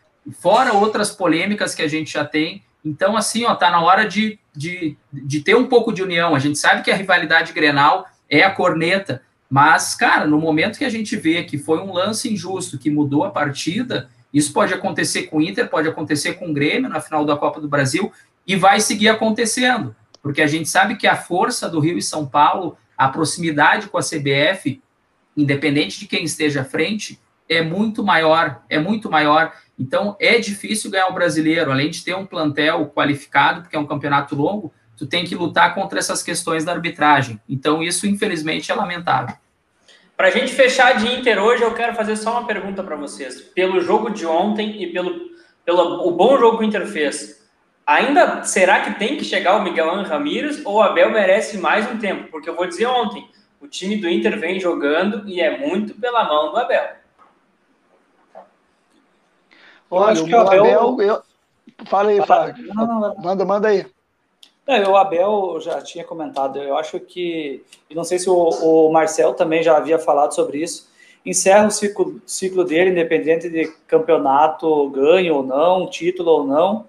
[0.40, 2.62] Fora outras polêmicas que a gente já tem.
[2.84, 6.34] Então, assim, ó, tá na hora de de, de ter um pouco de união.
[6.34, 10.84] A gente sabe que a rivalidade Grenal é a corneta, mas, cara, no momento que
[10.84, 15.22] a gente vê que foi um lance injusto que mudou a partida, isso pode acontecer
[15.28, 18.12] com o Inter, pode acontecer com o Grêmio na final da Copa do Brasil
[18.44, 22.26] e vai seguir acontecendo, porque a gente sabe que a força do Rio e São
[22.26, 24.82] Paulo, a proximidade com a CBF,
[25.36, 29.52] independente de quem esteja à frente, é muito maior, é muito maior.
[29.78, 33.86] Então, é difícil ganhar o brasileiro, além de ter um plantel qualificado, porque é um
[33.86, 37.40] campeonato longo, tu tem que lutar contra essas questões da arbitragem.
[37.48, 39.36] Então, isso, infelizmente, é lamentável.
[40.16, 43.40] Para a gente fechar de Inter hoje, eu quero fazer só uma pergunta para vocês.
[43.40, 45.30] Pelo jogo de ontem e pelo,
[45.64, 47.48] pelo o bom jogo que o Inter fez,
[47.86, 51.98] ainda será que tem que chegar o Miguel Ramírez ou o Abel merece mais um
[51.98, 52.32] tempo?
[52.32, 56.24] Porque eu vou dizer ontem, o time do Inter vem jogando e é muito pela
[56.24, 56.98] mão do Abel.
[59.90, 61.22] Eu Olha, acho que o Abel, Abel eu,
[61.86, 62.74] Fala aí, Fábio.
[63.22, 63.86] Manda, manda aí.
[64.66, 66.58] É, o Abel já tinha comentado.
[66.58, 70.88] Eu acho que, não sei se o, o Marcel também já havia falado sobre isso.
[71.24, 76.86] Encerra o ciclo, ciclo dele, independente de campeonato ganho ou não, título ou não.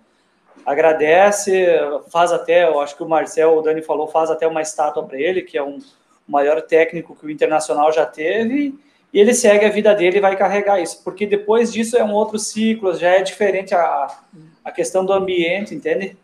[0.65, 1.67] Agradece,
[2.09, 5.19] faz até, eu acho que o Marcel, o Dani falou, faz até uma estátua para
[5.19, 5.79] ele, que é um
[6.27, 8.77] maior técnico que o Internacional já teve
[9.11, 12.13] e ele segue a vida dele e vai carregar isso, porque depois disso é um
[12.13, 14.07] outro ciclo, já é diferente a,
[14.63, 16.15] a questão do ambiente, entende?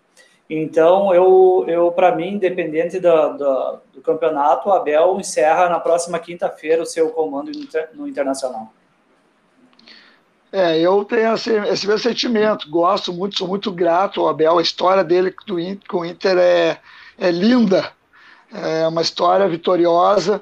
[0.47, 6.19] Então, eu, eu para mim, independente do, do, do, campeonato, o Abel encerra na próxima
[6.19, 7.51] quinta-feira o seu comando
[7.95, 8.71] no Internacional.
[10.51, 14.61] É, eu tenho esse, esse meu sentimento, gosto muito, sou muito grato ao Abel, a
[14.61, 15.33] história dele
[15.89, 16.77] com o Inter é,
[17.17, 17.91] é linda,
[18.53, 20.41] é uma história vitoriosa,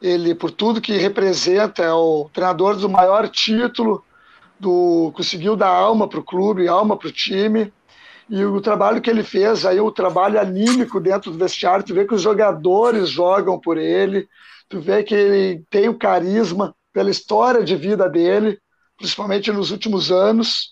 [0.00, 4.04] ele, por tudo que representa, é o treinador do maior título,
[4.58, 7.72] do, conseguiu dar alma para o clube, alma para o time,
[8.28, 12.04] e o trabalho que ele fez, aí o trabalho anímico dentro do vestiário, tu vê
[12.04, 14.28] que os jogadores jogam por ele,
[14.68, 18.58] tu vê que ele tem o carisma pela história de vida dele,
[18.96, 20.70] principalmente nos últimos anos,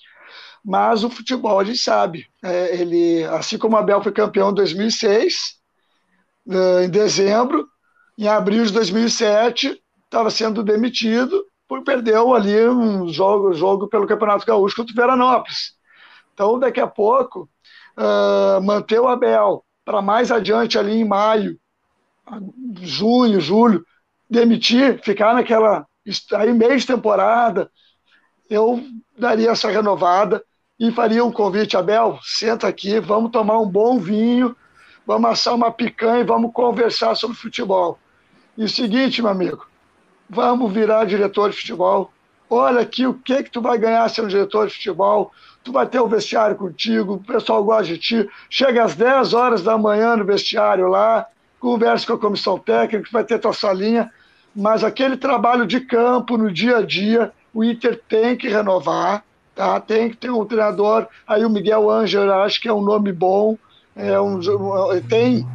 [0.64, 4.54] mas o futebol a gente sabe, é, ele, assim como o Abel foi campeão em
[4.54, 5.56] 2006,
[6.82, 7.68] em dezembro,
[8.18, 14.46] em abril de 2007, estava sendo demitido por perdeu ali um jogo, jogo pelo Campeonato
[14.46, 15.72] Gaúcho contra o Veranópolis.
[16.33, 17.48] Então, daqui a pouco,
[17.96, 21.59] uh, manter o Abel para mais adiante ali em maio,
[22.81, 23.85] junho, julho,
[24.29, 25.87] demitir, ficar naquela
[26.35, 27.70] aí meio de temporada,
[28.48, 28.83] eu
[29.18, 30.44] daria essa renovada
[30.79, 34.57] e faria um convite, Abel, senta aqui, vamos tomar um bom vinho,
[35.07, 37.98] vamos assar uma picanha e vamos conversar sobre futebol.
[38.56, 39.66] E o seguinte, meu amigo,
[40.30, 42.12] vamos virar diretor de futebol.
[42.48, 45.32] Olha aqui o que que tu vai ganhar sendo diretor de futebol.
[45.64, 48.28] Tu vai ter o vestiário contigo, o pessoal gosta de ti.
[48.48, 51.26] Chega às 10 horas da manhã no vestiário lá,
[51.58, 54.10] conversa com a comissão técnica, vai ter tua salinha.
[54.54, 59.80] Mas aquele trabalho de campo, no dia a dia, o Inter tem que renovar, tá?
[59.80, 61.08] Tem que ter um treinador.
[61.26, 63.58] Aí o Miguel Ângelo, acho que é um nome bom.
[63.96, 64.38] É um,
[65.08, 65.46] tem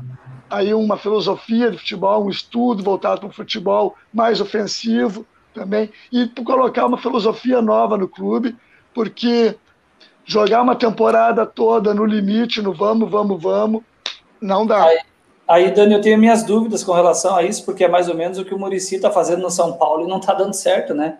[0.49, 6.27] aí uma filosofia de futebol, um estudo voltado para o futebol mais ofensivo também, e
[6.27, 8.55] colocar uma filosofia nova no clube,
[8.93, 9.55] porque
[10.25, 13.83] jogar uma temporada toda no limite, no vamos, vamos, vamos,
[14.39, 14.83] não dá.
[14.83, 14.99] Aí,
[15.47, 18.37] aí Dani, eu tenho minhas dúvidas com relação a isso, porque é mais ou menos
[18.37, 21.17] o que o Murici está fazendo no São Paulo e não está dando certo, né?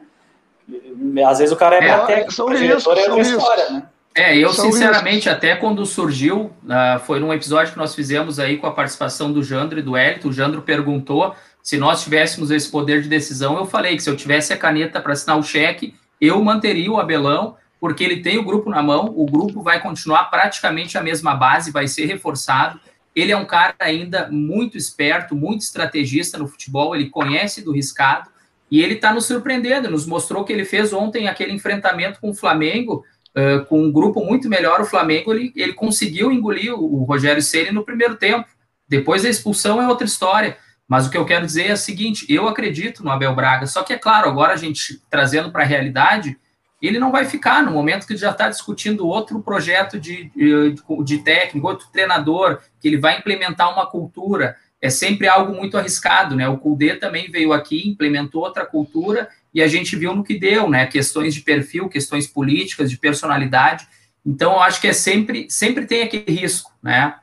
[1.28, 3.90] Às vezes o cara é, é técnico, são riscos, é são história, né?
[4.20, 8.58] É, eu São sinceramente, até quando surgiu, uh, foi num episódio que nós fizemos aí
[8.58, 12.70] com a participação do Jandro e do Hélito, o Jandro perguntou se nós tivéssemos esse
[12.70, 15.96] poder de decisão, eu falei que se eu tivesse a caneta para assinar o cheque,
[16.20, 20.26] eu manteria o Abelão, porque ele tem o grupo na mão, o grupo vai continuar
[20.26, 22.78] praticamente a mesma base, vai ser reforçado.
[23.16, 28.30] Ele é um cara ainda muito esperto, muito estrategista no futebol, ele conhece do riscado,
[28.70, 32.36] e ele está nos surpreendendo, nos mostrou que ele fez ontem aquele enfrentamento com o
[32.36, 37.04] Flamengo, uh, com um grupo muito melhor, o Flamengo ele, ele conseguiu engolir o, o
[37.04, 38.48] Rogério Ceni no primeiro tempo.
[38.88, 40.58] Depois da expulsão é outra história.
[40.90, 43.84] Mas o que eu quero dizer é o seguinte: eu acredito no Abel Braga, só
[43.84, 46.36] que é claro, agora a gente trazendo para a realidade,
[46.82, 51.18] ele não vai ficar no momento que já está discutindo outro projeto de, de, de,
[51.20, 54.56] técnico, outro treinador, que ele vai implementar uma cultura.
[54.82, 56.48] É sempre algo muito arriscado, né?
[56.48, 60.70] O Kudê também veio aqui, implementou outra cultura e a gente viu no que deu,
[60.70, 60.86] né?
[60.86, 63.88] Questões de perfil, questões políticas, de personalidade.
[64.26, 67.16] Então, eu acho que é sempre, sempre tem aquele risco, né?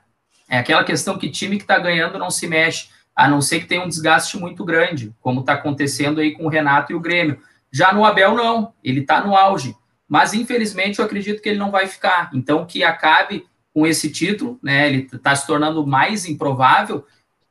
[0.49, 3.67] É aquela questão que time que está ganhando não se mexe, a não ser que
[3.67, 7.41] tenha um desgaste muito grande, como está acontecendo aí com o Renato e o Grêmio.
[7.73, 9.75] Já no Abel, não, ele está no auge.
[10.09, 12.31] Mas, infelizmente, eu acredito que ele não vai ficar.
[12.33, 14.89] Então, que acabe com esse título, né?
[14.89, 17.05] Ele está se tornando mais improvável,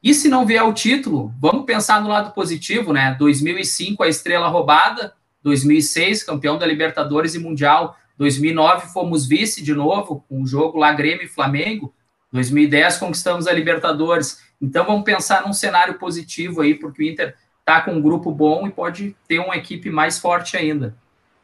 [0.06, 3.16] e se não vier o título, vamos pensar no lado positivo, né?
[3.18, 5.16] 2005, a estrela roubada.
[5.42, 7.98] 2006, campeão da Libertadores e Mundial.
[8.16, 11.92] 2009, fomos vice de novo, com o jogo lá Grêmio e Flamengo.
[12.32, 14.44] 2010, conquistamos a Libertadores.
[14.62, 18.68] Então, vamos pensar num cenário positivo aí, porque o Inter está com um grupo bom
[18.68, 20.96] e pode ter uma equipe mais forte ainda.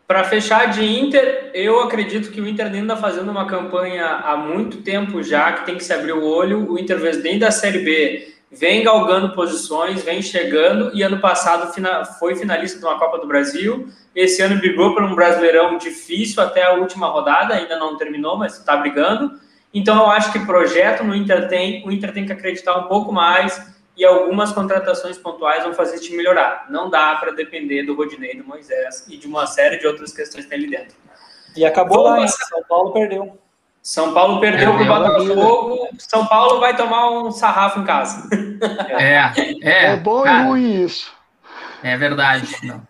[0.08, 4.38] Para fechar de Inter, eu acredito que o Inter ainda está fazendo uma campanha há
[4.38, 6.72] muito tempo já, que tem que se abrir o olho.
[6.72, 11.72] O Inter, dentro da Série B, vem galgando posições, vem chegando, e ano passado
[12.20, 13.88] foi finalista de uma Copa do Brasil.
[14.14, 18.58] Esse ano brigou por um Brasileirão difícil até a última rodada, ainda não terminou, mas
[18.58, 19.40] está brigando.
[19.74, 23.12] Então eu acho que projeto no Inter tem, o Inter tem que acreditar um pouco
[23.14, 26.66] mais e algumas contratações pontuais vão fazer time melhorar.
[26.70, 30.44] Não dá para depender do Rodinei, do Moisés e de uma série de outras questões
[30.44, 30.96] que tem ali dentro.
[31.56, 33.38] E acabou Vamos lá, São Paulo perdeu.
[33.82, 35.81] São Paulo perdeu é, para o Botafogo.
[35.98, 38.28] São Paulo vai tomar um sarrafo em casa.
[38.90, 39.86] É, é.
[39.94, 41.12] É bom cara, e ruim isso.
[41.84, 42.48] É verdade.
[42.64, 42.82] Não.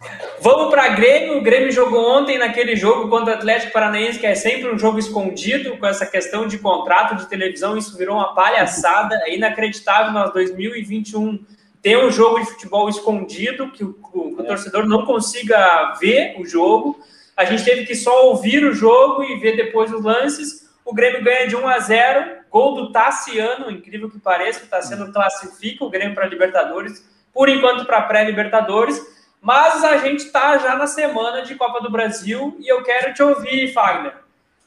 [0.42, 1.38] Vamos para Grêmio.
[1.38, 5.00] O Grêmio jogou ontem naquele jogo contra o Atlético Paranaense, que é sempre um jogo
[5.00, 7.78] escondido, com essa questão de contrato de televisão.
[7.78, 9.16] Isso virou uma palhaçada.
[9.26, 11.40] É inacreditável nós 2021
[11.82, 16.46] ter um jogo de futebol escondido, que o, o, o torcedor não consiga ver o
[16.46, 17.00] jogo.
[17.36, 20.70] A gente teve que só ouvir o jogo e ver depois os lances.
[20.86, 25.12] O Grêmio ganha de 1 a 0, gol do Tassiano, incrível que pareça, o Tassiano
[25.12, 29.02] classifica o Grêmio para Libertadores, por enquanto para pré-Libertadores,
[29.42, 33.24] mas a gente está já na semana de Copa do Brasil e eu quero te
[33.24, 34.14] ouvir, Fagner.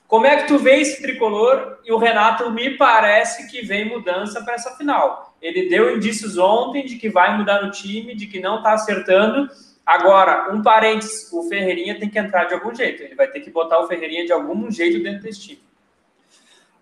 [0.09, 1.79] Como é que tu vê esse tricolor?
[1.85, 5.37] E o Renato me parece que vem mudança para essa final.
[5.41, 9.49] Ele deu indícios ontem de que vai mudar o time, de que não está acertando.
[9.85, 13.03] Agora, um parênteses, o Ferreirinha tem que entrar de algum jeito.
[13.03, 15.63] Ele vai ter que botar o Ferreirinha de algum jeito dentro desse time.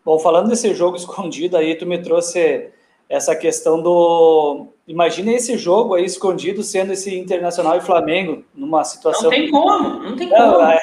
[0.04, 2.70] Bom, falando desse jogo escondido aí, tu me trouxe
[3.08, 4.68] essa questão do.
[4.86, 9.24] Imagina esse jogo aí escondido sendo esse Internacional e Flamengo, numa situação.
[9.24, 10.40] Não tem como, não tem como.
[10.40, 10.80] Não, é...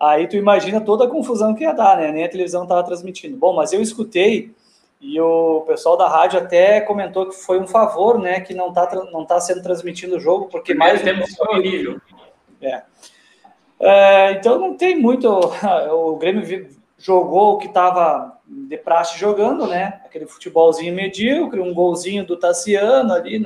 [0.00, 2.10] Aí tu imagina toda a confusão que ia dar, né?
[2.10, 3.36] Nem a televisão estava transmitindo.
[3.36, 4.52] Bom, mas eu escutei
[5.02, 8.40] e o pessoal da rádio até comentou que foi um favor, né?
[8.40, 11.02] Que não está não tá sendo transmitido o jogo, porque mais.
[11.02, 12.00] tempo horrível.
[12.60, 12.82] É.
[13.80, 14.32] é.
[14.32, 15.28] Então não tem muito.
[15.92, 16.44] O Grêmio
[17.02, 20.00] jogou o que estava de praxe jogando, né?
[20.04, 23.44] Aquele futebolzinho medíocre, um golzinho do Tassiano ali,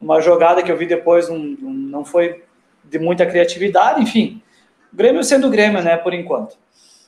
[0.00, 2.42] numa jogada que eu vi depois, não, não foi
[2.82, 4.42] de muita criatividade, enfim.
[4.90, 6.56] Grêmio sendo Grêmio, né, por enquanto.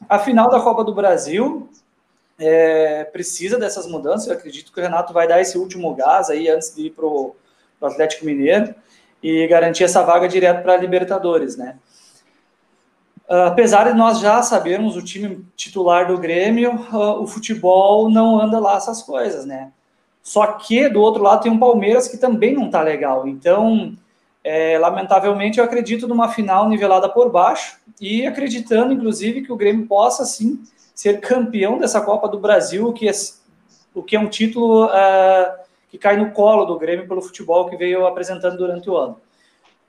[0.07, 1.67] A final da Copa do Brasil
[2.39, 4.29] é, precisa dessas mudanças.
[4.29, 7.07] Eu acredito que o Renato vai dar esse último gás aí antes de ir para
[7.07, 7.35] o
[7.81, 8.75] Atlético Mineiro
[9.23, 11.79] e garantir essa vaga direto para a Libertadores, né?
[13.29, 18.41] Uh, apesar de nós já sabermos o time titular do Grêmio, uh, o futebol não
[18.41, 19.73] anda lá essas coisas, né?
[20.23, 23.27] Só que do outro lado tem um Palmeiras que também não tá legal.
[23.29, 23.95] Então,
[24.43, 29.87] é, lamentavelmente, eu acredito numa final nivelada por baixo e acreditando, inclusive, que o Grêmio
[29.87, 30.63] possa sim
[30.95, 33.13] ser campeão dessa Copa do Brasil, o que é,
[33.95, 37.77] o que é um título uh, que cai no colo do Grêmio pelo futebol que
[37.77, 39.17] veio apresentando durante o ano.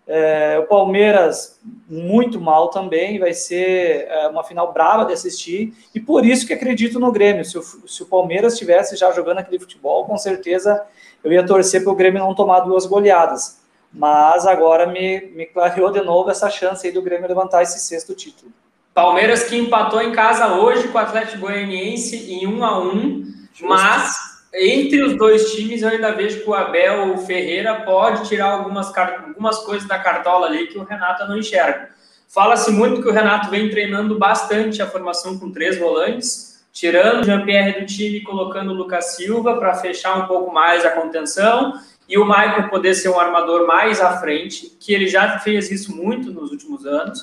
[0.07, 5.99] É, o Palmeiras muito mal também, vai ser é, uma final brava de assistir, e
[5.99, 7.43] por isso que acredito no Grêmio.
[7.43, 10.85] Se o, se o Palmeiras estivesse já jogando aquele futebol, com certeza
[11.23, 13.59] eu ia torcer para o Grêmio não tomar duas goleadas.
[13.91, 18.13] Mas agora me, me clareou de novo essa chance aí do Grêmio levantar esse sexto
[18.13, 18.51] título.
[18.93, 23.67] Palmeiras que empatou em casa hoje com o Atlético Goianiense em 1 a 1 Justo.
[23.67, 28.95] mas entre os dois times, eu ainda vejo que o Abel Ferreira pode tirar algumas,
[28.95, 31.89] algumas coisas da cartola ali que o Renato não enxerga.
[32.27, 37.23] Fala-se muito que o Renato vem treinando bastante a formação com três volantes, tirando o
[37.23, 41.73] Jean-Pierre do time e colocando o Lucas Silva para fechar um pouco mais a contenção
[42.07, 45.95] e o Michael poder ser um armador mais à frente, que ele já fez isso
[45.95, 47.19] muito nos últimos anos.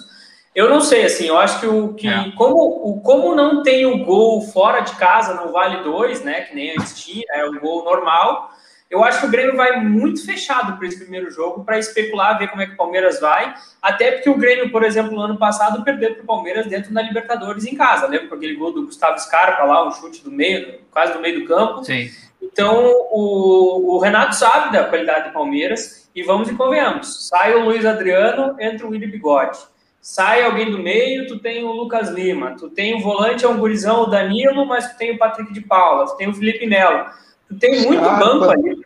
[0.55, 2.31] Eu não sei, assim, eu acho que o que é.
[2.37, 6.43] como, o, como não tem o gol fora de casa, não vale dois, né?
[6.43, 8.51] Que nem antes tinha, é o gol normal.
[8.91, 12.49] Eu acho que o Grêmio vai muito fechado para esse primeiro jogo para especular, ver
[12.49, 13.55] como é que o Palmeiras vai.
[13.81, 17.01] Até porque o Grêmio, por exemplo, no ano passado perdeu para o Palmeiras dentro da
[17.01, 18.07] Libertadores em casa.
[18.07, 21.41] Lembra com aquele gol do Gustavo Scarpa lá, um chute do meio, quase do meio
[21.41, 21.83] do campo.
[21.83, 22.11] Sim.
[22.43, 27.29] Então o, o Renato sabe da qualidade do Palmeiras e vamos e convenhamos.
[27.29, 29.72] Sai o Luiz Adriano, entra o Willi Bigode
[30.03, 33.57] sai alguém do meio, tu tem o Lucas Lima, tu tem o volante, é um
[33.57, 37.07] gurizão, o Danilo, mas tu tem o Patrick de Paula, tu tem o Felipe Melo.
[37.49, 38.25] Tu tem muito Scarpa.
[38.25, 38.83] banco ali.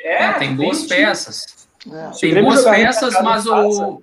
[0.00, 1.68] É, tem boas peças.
[1.86, 2.10] É.
[2.18, 4.02] Tem boas peças, mas o.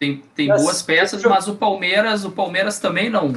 [0.00, 3.34] Tem, tem boas peças, mas o Palmeiras, o Palmeiras também não.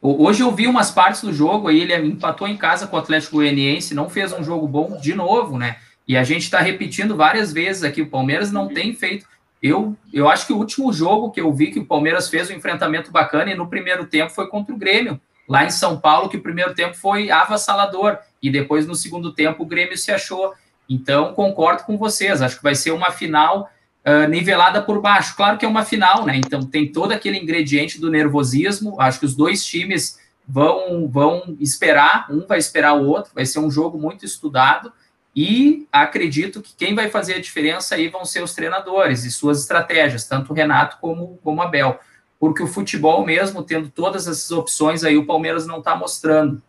[0.00, 3.36] Hoje eu vi umas partes do jogo aí, ele empatou em casa com o Atlético
[3.36, 5.76] Goianiense, não fez um jogo bom de novo, né?
[6.08, 9.24] E a gente está repetindo várias vezes aqui, o Palmeiras não tem feito
[9.62, 12.54] eu, eu acho que o último jogo que eu vi que o Palmeiras fez um
[12.54, 16.36] enfrentamento bacana e no primeiro tempo foi contra o Grêmio, lá em São Paulo, que
[16.36, 20.52] o primeiro tempo foi avassalador e depois no segundo tempo o Grêmio se achou.
[20.88, 23.70] Então, concordo com vocês, acho que vai ser uma final
[24.04, 25.36] uh, nivelada por baixo.
[25.36, 26.36] Claro que é uma final, né?
[26.36, 29.00] Então tem todo aquele ingrediente do nervosismo.
[29.00, 33.60] Acho que os dois times vão, vão esperar, um vai esperar o outro, vai ser
[33.60, 34.92] um jogo muito estudado.
[35.34, 39.60] E acredito que quem vai fazer a diferença aí vão ser os treinadores e suas
[39.60, 41.98] estratégias, tanto o Renato como, como o Abel.
[42.38, 46.60] Porque o futebol mesmo, tendo todas essas opções aí, o Palmeiras não está mostrando.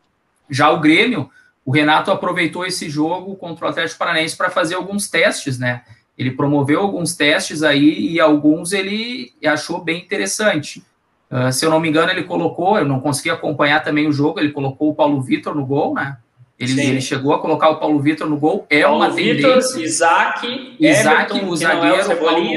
[0.50, 1.30] Já o Grêmio,
[1.66, 5.84] o Renato aproveitou esse jogo contra o Atlético Paranaense para fazer alguns testes, né?
[6.18, 10.84] Ele promoveu alguns testes aí e alguns ele achou bem interessante.
[11.32, 14.40] Uh, se eu não me engano, ele colocou, eu não consegui acompanhar também o jogo,
[14.40, 16.18] ele colocou o Paulo Vitor no gol, né?
[16.60, 19.80] Ele, ele, chegou a colocar o Paulo Vitor no gol, é Paulo uma Vitor, tendência.
[19.82, 22.50] Isaac, Isaac Everton, o zagueiro, é o, Paulo,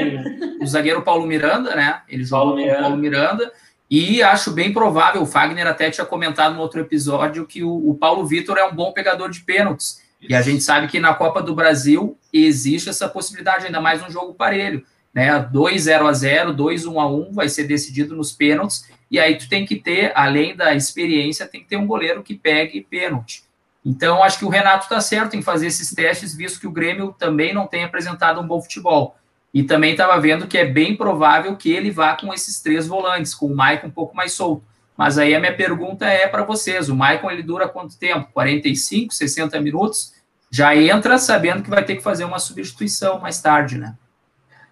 [0.61, 2.01] o zagueiro Paulo Miranda, né?
[2.07, 3.51] Ele jogou Paulo com o Paulo Miranda.
[3.89, 7.95] E acho bem provável, o Fagner até tinha comentado no outro episódio que o, o
[7.95, 10.03] Paulo Vitor é um bom pegador de pênaltis.
[10.21, 10.31] Isso.
[10.31, 14.09] E a gente sabe que na Copa do Brasil existe essa possibilidade, ainda mais um
[14.09, 14.83] jogo parelho.
[15.13, 15.39] Né?
[15.51, 18.85] 2 0 a 0 2 1 a 1 vai ser decidido nos pênaltis.
[19.09, 22.35] E aí tu tem que ter, além da experiência, tem que ter um goleiro que
[22.35, 23.46] pegue pênalti.
[23.87, 27.15] Então, acho que o Renato está certo em fazer esses testes, visto que o Grêmio
[27.17, 29.15] também não tem apresentado um bom futebol.
[29.53, 33.33] E também estava vendo que é bem provável que ele vá com esses três volantes,
[33.33, 34.61] com o Maicon um pouco mais solto.
[34.97, 38.29] Mas aí a minha pergunta é para vocês: o Maicon ele dura quanto tempo?
[38.33, 40.13] 45, 60 minutos?
[40.51, 43.95] Já entra sabendo que vai ter que fazer uma substituição mais tarde, né?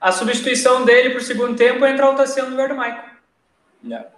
[0.02, 3.10] A substituição dele para o segundo tempo é entrar o Tassiano no lugar do Maicon.
[3.82, 4.10] Yeah.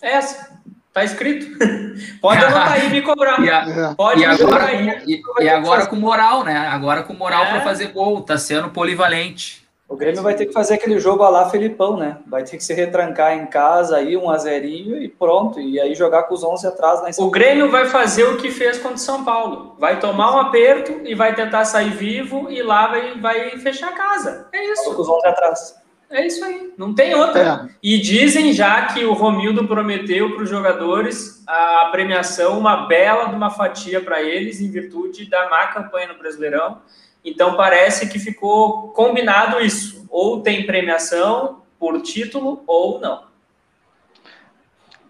[0.00, 0.58] É essa.
[1.00, 1.46] Tá escrito.
[2.20, 3.40] Pode anotar aí e me cobrar.
[3.40, 5.02] E, a, Pode e me agora, cobrar aí.
[5.06, 6.58] E, e agora com moral, né?
[6.58, 7.50] Agora com moral é.
[7.52, 8.20] para fazer gol.
[8.20, 9.66] Tá sendo polivalente.
[9.88, 12.18] O Grêmio vai ter que fazer aquele jogo lá Felipão, né?
[12.26, 15.58] Vai ter que se retrancar em casa aí, um azerinho e pronto.
[15.58, 18.76] E aí jogar com os 11 atrás na O Grêmio vai fazer o que fez
[18.78, 19.74] contra o São Paulo.
[19.78, 23.96] Vai tomar um aperto e vai tentar sair vivo e lá vai, vai fechar a
[23.96, 24.48] casa.
[24.52, 24.94] É isso.
[24.94, 25.79] Com os 11 atrás.
[26.10, 27.68] É isso aí, não tem outra.
[27.70, 27.74] É.
[27.80, 33.36] E dizem já que o Romildo prometeu para os jogadores a premiação, uma bela de
[33.36, 36.78] uma fatia para eles, em virtude da má campanha no Brasileirão.
[37.24, 40.04] Então parece que ficou combinado isso.
[40.10, 43.30] Ou tem premiação por título ou não.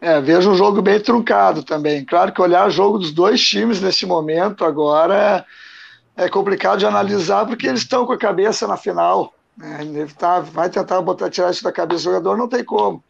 [0.03, 2.05] É, vejo um jogo bem truncado também.
[2.05, 5.47] Claro que olhar o jogo dos dois times nesse momento agora
[6.17, 10.53] é, é complicado de analisar porque eles estão com a cabeça na final é inevitável,
[10.53, 13.03] vai tentar botar, tirar isso da cabeça do jogador, não tem como.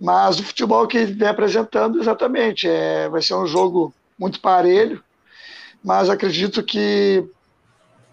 [0.00, 5.02] Mas o futebol que vem apresentando, exatamente, é, vai ser um jogo muito parelho,
[5.82, 7.24] mas acredito que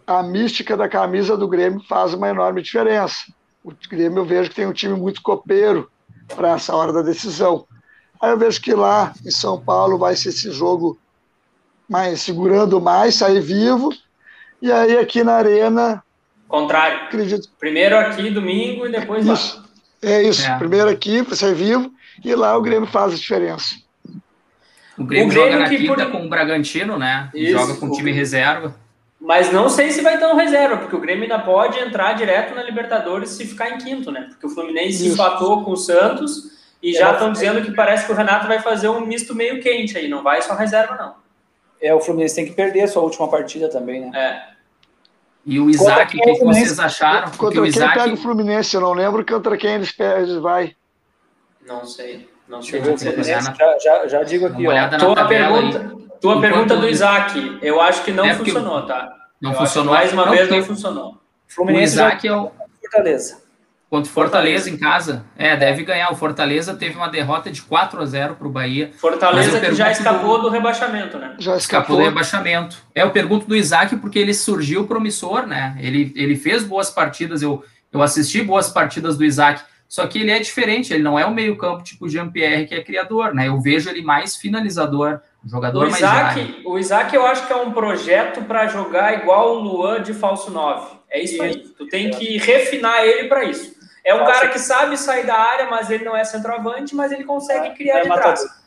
[0.06, 3.16] a mística da camisa do Grêmio faz uma enorme diferença.
[3.64, 5.90] O Grêmio eu vejo que tem um time muito copeiro
[6.36, 7.66] para essa hora da decisão.
[8.22, 10.98] Aí eu vejo que lá em São Paulo vai ser esse jogo
[11.90, 13.90] mais segurando mais, sair vivo.
[14.62, 16.04] E aí aqui na Arena
[16.54, 17.06] Contrário.
[17.06, 17.50] Acredito.
[17.60, 19.58] Primeiro aqui, domingo, e depois isso.
[19.58, 19.64] lá.
[20.04, 20.48] É isso.
[20.48, 20.56] É.
[20.60, 21.92] Primeiro aqui, para ser vivo,
[22.24, 23.74] e lá o Grêmio faz a diferença.
[24.96, 26.12] O Grêmio, o Grêmio joga na quinta por...
[26.12, 27.32] com o Bragantino, né?
[27.34, 27.54] Isso.
[27.54, 28.76] Joga com o time reserva.
[29.20, 32.54] Mas não sei se vai ter um reserva, porque o Grêmio ainda pode entrar direto
[32.54, 34.28] na Libertadores se ficar em quinto, né?
[34.30, 35.16] Porque o Fluminense Isso.
[35.16, 36.52] empatou com o Santos
[36.84, 39.60] e é, já estão dizendo que parece que o Renato vai fazer um misto meio
[39.60, 41.16] quente aí, não vai só reserva, não.
[41.82, 44.12] É, o Fluminense tem que perder a sua última partida também, né?
[44.14, 44.53] É.
[45.46, 47.32] E o Isaac, o que, que, vocês acharam?
[47.32, 48.00] Contra o quem Isaac...
[48.00, 48.76] pega o Fluminense?
[48.76, 50.76] Eu não lembro contra quem eles, eles vai.
[51.68, 52.30] Não sei.
[52.48, 52.82] Não sei.
[52.82, 54.66] Deixa já, já, já, digo aqui.
[54.68, 54.98] Ó.
[54.98, 59.14] Tua pergunta, tua pergunta do Isaac, eu acho que não é funcionou, tá?
[59.42, 59.94] Não eu funcionou.
[59.94, 61.18] Mais uma não, vez não funcionou.
[61.48, 63.43] Fluminense o Isaac é o Fortaleza.
[63.94, 65.24] Contra o Fortaleza, em casa.
[65.38, 66.12] É, deve ganhar.
[66.12, 68.92] O Fortaleza teve uma derrota de 4 a 0 para o Bahia.
[68.98, 70.46] Fortaleza que já escapou do...
[70.46, 70.50] do...
[70.50, 71.36] rebaixamento, né?
[71.38, 71.58] Já escapou.
[71.58, 72.78] escapou do rebaixamento.
[72.96, 75.78] É, eu pergunto do Isaac porque ele surgiu promissor, né?
[75.80, 77.44] Ele, ele fez boas partidas.
[77.44, 79.62] Eu, eu assisti boas partidas do Isaac.
[79.88, 83.32] Só que ele é diferente, ele não é um meio-campo tipo Jean-Pierre, que é criador,
[83.36, 83.48] né?
[83.48, 87.54] Eu vejo ele mais finalizador, um jogador o Isaac, mais O Isaac, eu acho que
[87.54, 90.98] é um projeto para jogar igual o Luan de falso 9.
[91.12, 91.60] É isso, isso aí.
[91.78, 93.83] Tu tem que refinar ele para isso.
[94.04, 97.24] É um cara que sabe sair da área, mas ele não é centroavante, mas ele
[97.24, 98.64] consegue é, criar é de trás.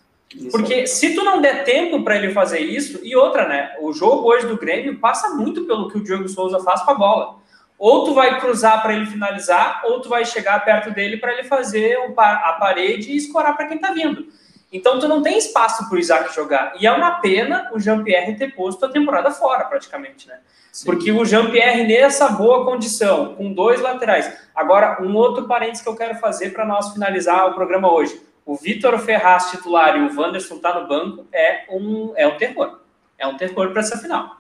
[0.51, 3.77] Porque se tu não der tempo para ele fazer isso, e outra, né?
[3.81, 6.95] O jogo hoje do Grêmio passa muito pelo que o Diogo Souza faz com a
[6.95, 7.37] bola.
[7.79, 11.45] Ou tu vai cruzar para ele finalizar, ou tu vai chegar perto dele para ele
[11.45, 14.27] fazer a parede e escorar para quem tá vindo.
[14.73, 16.75] Então tu não tem espaço para o Isaac jogar.
[16.81, 20.39] E é uma pena o Jean-Pierre ter posto a temporada fora, praticamente, né?
[20.85, 24.31] Porque o Jean-Pierre, nessa boa condição, com dois laterais.
[24.55, 28.21] Agora, um outro parênteses que eu quero fazer para nós finalizar o programa hoje.
[28.45, 32.81] O Vitor Ferraz titular e o Wanderson tá no banco é um, é um terror.
[33.19, 34.37] É um terror para essa final.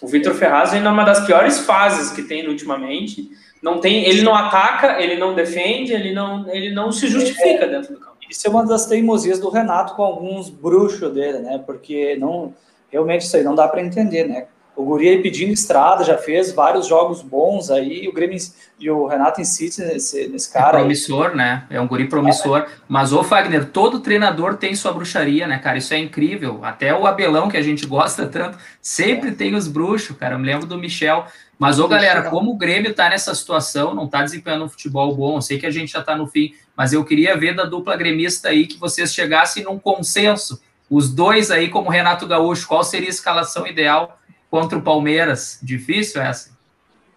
[0.00, 3.30] O Vitor Ferraz vem numa das piores fases que tem ultimamente.
[3.60, 7.94] Não tem, ele não ataca, ele não defende, ele não, ele não se justifica dentro
[7.94, 8.11] do campo.
[8.32, 11.62] Isso é uma das teimosias do Renato com alguns bruxos dele, né?
[11.64, 12.54] Porque não
[12.90, 14.46] realmente isso aí não dá para entender, né?
[14.74, 18.38] O Guri aí pedindo estrada, já fez vários jogos bons aí, o Grêmio
[18.80, 20.78] e o Renato insiste nesse, nesse cara.
[20.78, 21.36] É promissor, aí.
[21.36, 21.66] né?
[21.68, 22.60] É um guri promissor.
[22.60, 22.66] É.
[22.88, 25.76] Mas, ô Fagner, todo treinador tem sua bruxaria, né, cara?
[25.76, 26.60] Isso é incrível.
[26.62, 29.32] Até o Abelão, que a gente gosta tanto, sempre é.
[29.32, 30.36] tem os bruxos, cara.
[30.36, 31.26] Eu me lembro do Michel.
[31.58, 35.36] Mas, ô galera, como o Grêmio tá nessa situação, não tá desempenhando um futebol bom,
[35.36, 37.96] eu sei que a gente já tá no fim, mas eu queria ver da dupla
[37.96, 40.62] gremista aí que vocês chegassem num consenso.
[40.88, 44.18] Os dois aí, como Renato Gaúcho, qual seria a escalação ideal
[44.50, 45.58] contra o Palmeiras?
[45.62, 46.50] Difícil essa?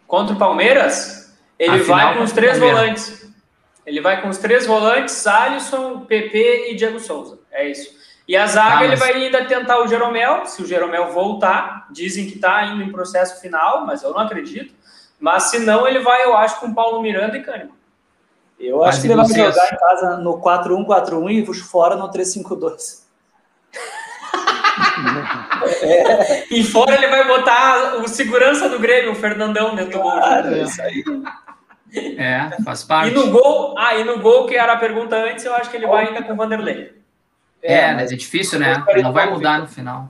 [0.08, 3.26] Contra o Palmeiras, ele vai com os três volantes.
[3.86, 7.40] Ele vai com os três volantes, Alisson, PP e Diego Souza.
[7.52, 7.96] É isso.
[8.28, 8.88] E a zaga, ah, mas...
[8.88, 11.88] ele vai ainda tentar o Jeromel, se o Jeromel voltar.
[11.92, 14.74] Dizem que está indo em processo final, mas eu não acredito.
[15.20, 17.76] Mas se não, ele vai, eu acho, com Paulo Miranda e Cânimo.
[18.60, 23.04] Eu acho que ele vai jogar em casa no 4-1-4-1 e fora no 3-5-2.
[25.84, 26.46] é.
[26.50, 30.58] E fora ele vai botar o segurança do Grêmio, o Fernandão, dentro claro, do gol.
[30.58, 31.04] É isso aí.
[32.18, 33.12] É, faz parte.
[33.12, 35.78] E no gol, ah, e no gol, que era a pergunta antes, eu acho que
[35.78, 36.94] ele vai ainda com o Vanderlei.
[37.62, 38.84] É, é, mas é difícil, né?
[39.02, 40.10] Não vai mudar no final.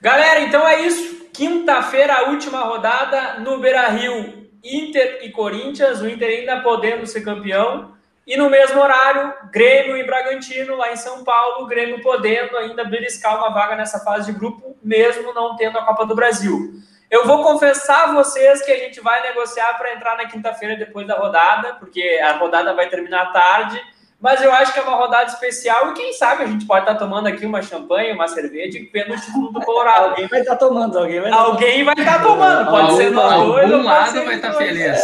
[0.00, 1.26] Galera, então é isso.
[1.32, 6.00] Quinta-feira, a última rodada no Beira Rio, Inter e Corinthians.
[6.00, 7.94] O Inter ainda podendo ser campeão.
[8.26, 11.64] E no mesmo horário, Grêmio e Bragantino lá em São Paulo.
[11.64, 15.84] O Grêmio podendo ainda beliscar uma vaga nessa fase de grupo, mesmo não tendo a
[15.84, 16.74] Copa do Brasil.
[17.08, 21.06] Eu vou confessar a vocês que a gente vai negociar para entrar na quinta-feira depois
[21.06, 23.80] da rodada, porque a rodada vai terminar tarde
[24.20, 26.94] mas eu acho que é uma rodada especial e quem sabe a gente pode estar
[26.94, 30.10] tá tomando aqui uma champanhe, uma cerveja e vendo o título do Colorado.
[30.10, 32.70] alguém vai estar tá tomando, alguém vai estar tá alguém vai estar tomando.
[32.70, 33.72] Pode algum, ser nós dois.
[33.72, 35.00] Algum lado vai estar feliz.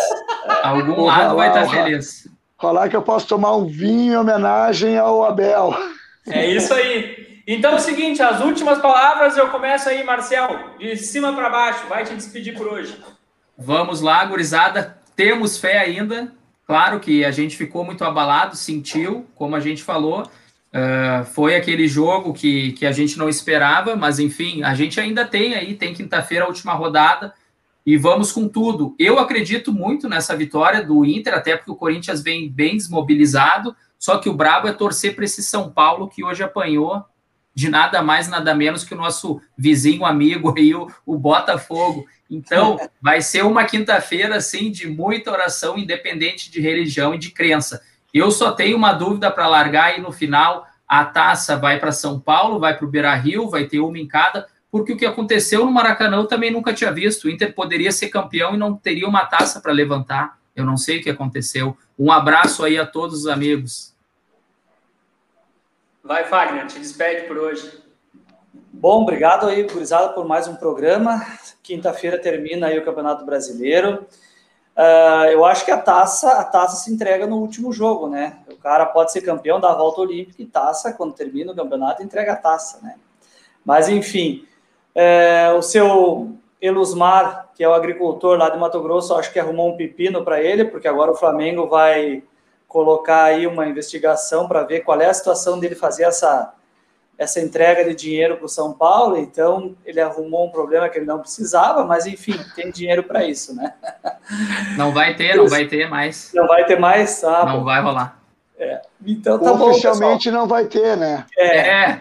[0.62, 2.28] Algum lado vai estar feliz.
[2.58, 5.76] Falar que eu posso tomar um vinho em homenagem ao Abel.
[6.26, 7.42] É isso aí.
[7.46, 10.48] Então é o seguinte, as últimas palavras eu começo aí, Marcel,
[10.78, 11.86] de cima para baixo.
[11.88, 12.96] Vai te despedir por hoje.
[13.58, 14.96] Vamos lá, gurizada.
[15.14, 16.32] Temos fé ainda
[16.72, 21.86] Claro que a gente ficou muito abalado, sentiu, como a gente falou, uh, foi aquele
[21.86, 25.92] jogo que, que a gente não esperava, mas enfim, a gente ainda tem aí, tem
[25.92, 27.34] quinta-feira a última rodada
[27.84, 28.96] e vamos com tudo.
[28.98, 34.16] Eu acredito muito nessa vitória do Inter, até porque o Corinthians vem bem desmobilizado, só
[34.16, 37.04] que o brabo é torcer para esse São Paulo que hoje apanhou
[37.54, 42.06] de nada mais, nada menos que o nosso vizinho amigo aí, o, o Botafogo.
[42.30, 47.82] Então, vai ser uma quinta-feira, assim, de muita oração, independente de religião e de crença.
[48.12, 52.20] Eu só tenho uma dúvida para largar e no final a taça vai para São
[52.20, 55.64] Paulo, vai para o Beira Rio, vai ter uma em cada, porque o que aconteceu
[55.64, 57.24] no Maracanã eu também nunca tinha visto.
[57.24, 60.38] O Inter poderia ser campeão e não teria uma taça para levantar.
[60.54, 61.76] Eu não sei o que aconteceu.
[61.98, 63.91] Um abraço aí a todos os amigos.
[66.04, 67.80] Vai, Fagner, te despede por hoje.
[68.72, 71.24] Bom, obrigado aí, gurizada, por mais um programa.
[71.62, 74.04] Quinta-feira termina aí o Campeonato Brasileiro.
[74.76, 78.38] Uh, eu acho que a taça, a taça se entrega no último jogo, né?
[78.50, 82.32] O cara pode ser campeão da volta olímpica e taça, quando termina o campeonato, entrega
[82.32, 82.96] a taça, né?
[83.64, 84.44] Mas enfim,
[84.96, 89.72] é, o seu Elusmar, que é o agricultor lá de Mato Grosso, acho que arrumou
[89.72, 92.24] um pepino para ele, porque agora o Flamengo vai
[92.72, 96.54] colocar aí uma investigação para ver qual é a situação dele fazer essa
[97.18, 101.06] essa entrega de dinheiro para o São Paulo, então ele arrumou um problema que ele
[101.06, 103.74] não precisava, mas enfim, tem dinheiro para isso, né?
[104.76, 106.32] Não vai ter, não vai ter mais.
[106.32, 107.22] Não vai ter mais?
[107.22, 108.18] Ah, não vai rolar.
[108.56, 108.80] É.
[109.04, 111.26] Então tá Oficialmente bom, não vai ter, né?
[111.36, 111.58] É.
[111.58, 112.00] é.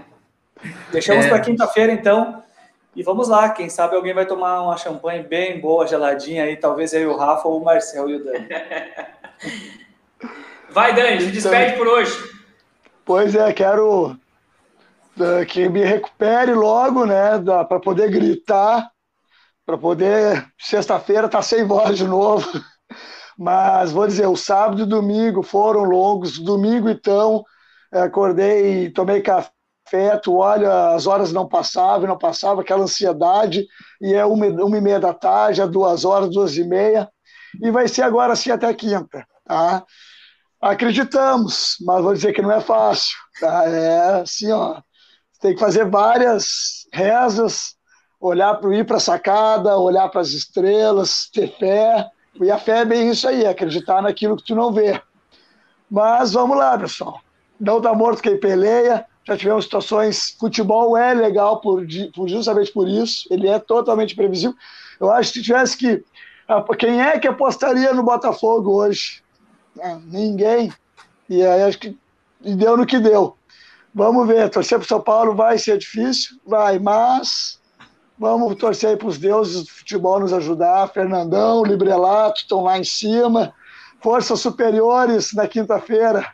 [0.92, 1.30] Deixamos é.
[1.30, 2.42] para quinta-feira, então.
[2.96, 6.94] E vamos lá, quem sabe alguém vai tomar uma champanhe bem boa, geladinha aí, talvez
[6.94, 8.48] aí o Rafa ou o Marcel e o Dani.
[10.72, 12.12] Vai, Dani, se despede por hoje.
[13.04, 14.16] Pois é, quero
[15.50, 18.90] que me recupere logo, né, para poder gritar,
[19.66, 22.48] para poder sexta-feira tá sem voz de novo.
[23.38, 26.40] Mas vou dizer, o sábado e domingo foram longos.
[26.40, 27.44] Domingo então,
[27.92, 29.52] acordei e tomei café.
[30.24, 33.66] Tu olha, as horas não passavam, não passava aquela ansiedade.
[34.02, 37.10] E é uma, uma e meia da tarde, é duas horas, duas e meia.
[37.62, 39.84] E vai ser agora assim até quinta, tá?
[40.62, 43.18] Acreditamos, mas vou dizer que não é fácil.
[43.40, 43.66] Tá?
[43.66, 44.82] É assim, ó
[45.42, 47.76] tem que fazer várias rezas,
[48.20, 52.08] olhar para ir para a sacada, olhar para as estrelas, ter fé.
[52.40, 55.02] E a fé é bem isso aí, acreditar naquilo que tu não vê.
[55.90, 57.20] Mas vamos lá, pessoal.
[57.60, 59.06] Não está morto quem peleia.
[59.28, 60.36] Já tivemos situações.
[60.40, 61.86] Futebol é legal por,
[62.28, 63.28] justamente por isso.
[63.30, 64.56] Ele é totalmente previsível.
[65.00, 66.04] Eu acho que se tivesse que.
[66.78, 69.22] Quem é que apostaria no Botafogo hoje?
[69.80, 70.72] Ah, ninguém.
[71.30, 71.98] E aí acho que
[72.44, 73.38] e deu no que deu.
[73.94, 77.60] Vamos ver, torcer para o São Paulo vai ser difícil, vai, mas
[78.18, 80.88] vamos torcer para os deuses do futebol nos ajudar.
[80.90, 83.54] Fernandão, Librelato estão lá em cima,
[84.02, 86.26] forças superiores na quinta-feira.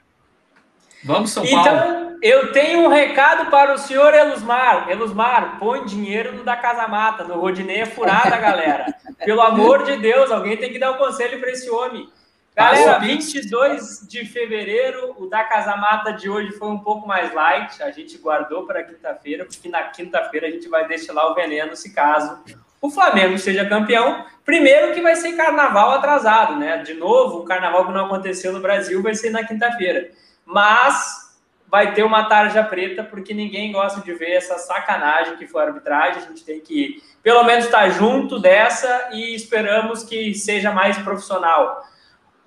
[1.04, 1.62] Vamos, São Paulo.
[1.62, 4.90] Então, eu tenho um recado para o senhor Elusmar.
[4.90, 8.94] Elusmar, põe dinheiro no da Casa Mata, no Rodinei é furada, galera.
[9.24, 12.10] Pelo amor de Deus, alguém tem que dar um conselho para esse homem.
[12.58, 17.84] Galera, 22 de fevereiro, o da Casamata de hoje foi um pouco mais light.
[17.84, 21.94] A gente guardou para quinta-feira, porque na quinta-feira a gente vai destilar o veneno, se
[21.94, 22.44] caso
[22.82, 24.26] o Flamengo seja campeão.
[24.44, 26.78] Primeiro que vai ser carnaval atrasado, né?
[26.78, 30.10] De novo, um carnaval que não aconteceu no Brasil vai ser na quinta-feira.
[30.44, 31.38] Mas
[31.70, 35.68] vai ter uma tarja preta, porque ninguém gosta de ver essa sacanagem que foi a
[35.68, 36.24] arbitragem.
[36.24, 41.86] A gente tem que, pelo menos, estar junto dessa e esperamos que seja mais profissional.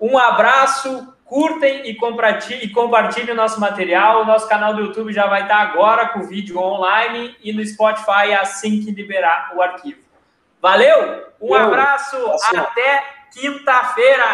[0.01, 4.23] Um abraço, curtem e compartilhem, e compartilhem o nosso material.
[4.23, 7.63] O nosso canal do YouTube já vai estar agora com o vídeo online e no
[7.63, 10.01] Spotify assim que liberar o arquivo.
[10.59, 12.17] Valeu, um Eu, abraço,
[12.55, 14.25] até quinta-feira.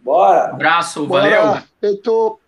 [0.00, 0.44] Bora.
[0.44, 1.22] Abraço, Bora.
[1.22, 1.62] valeu.
[1.80, 2.38] Feito.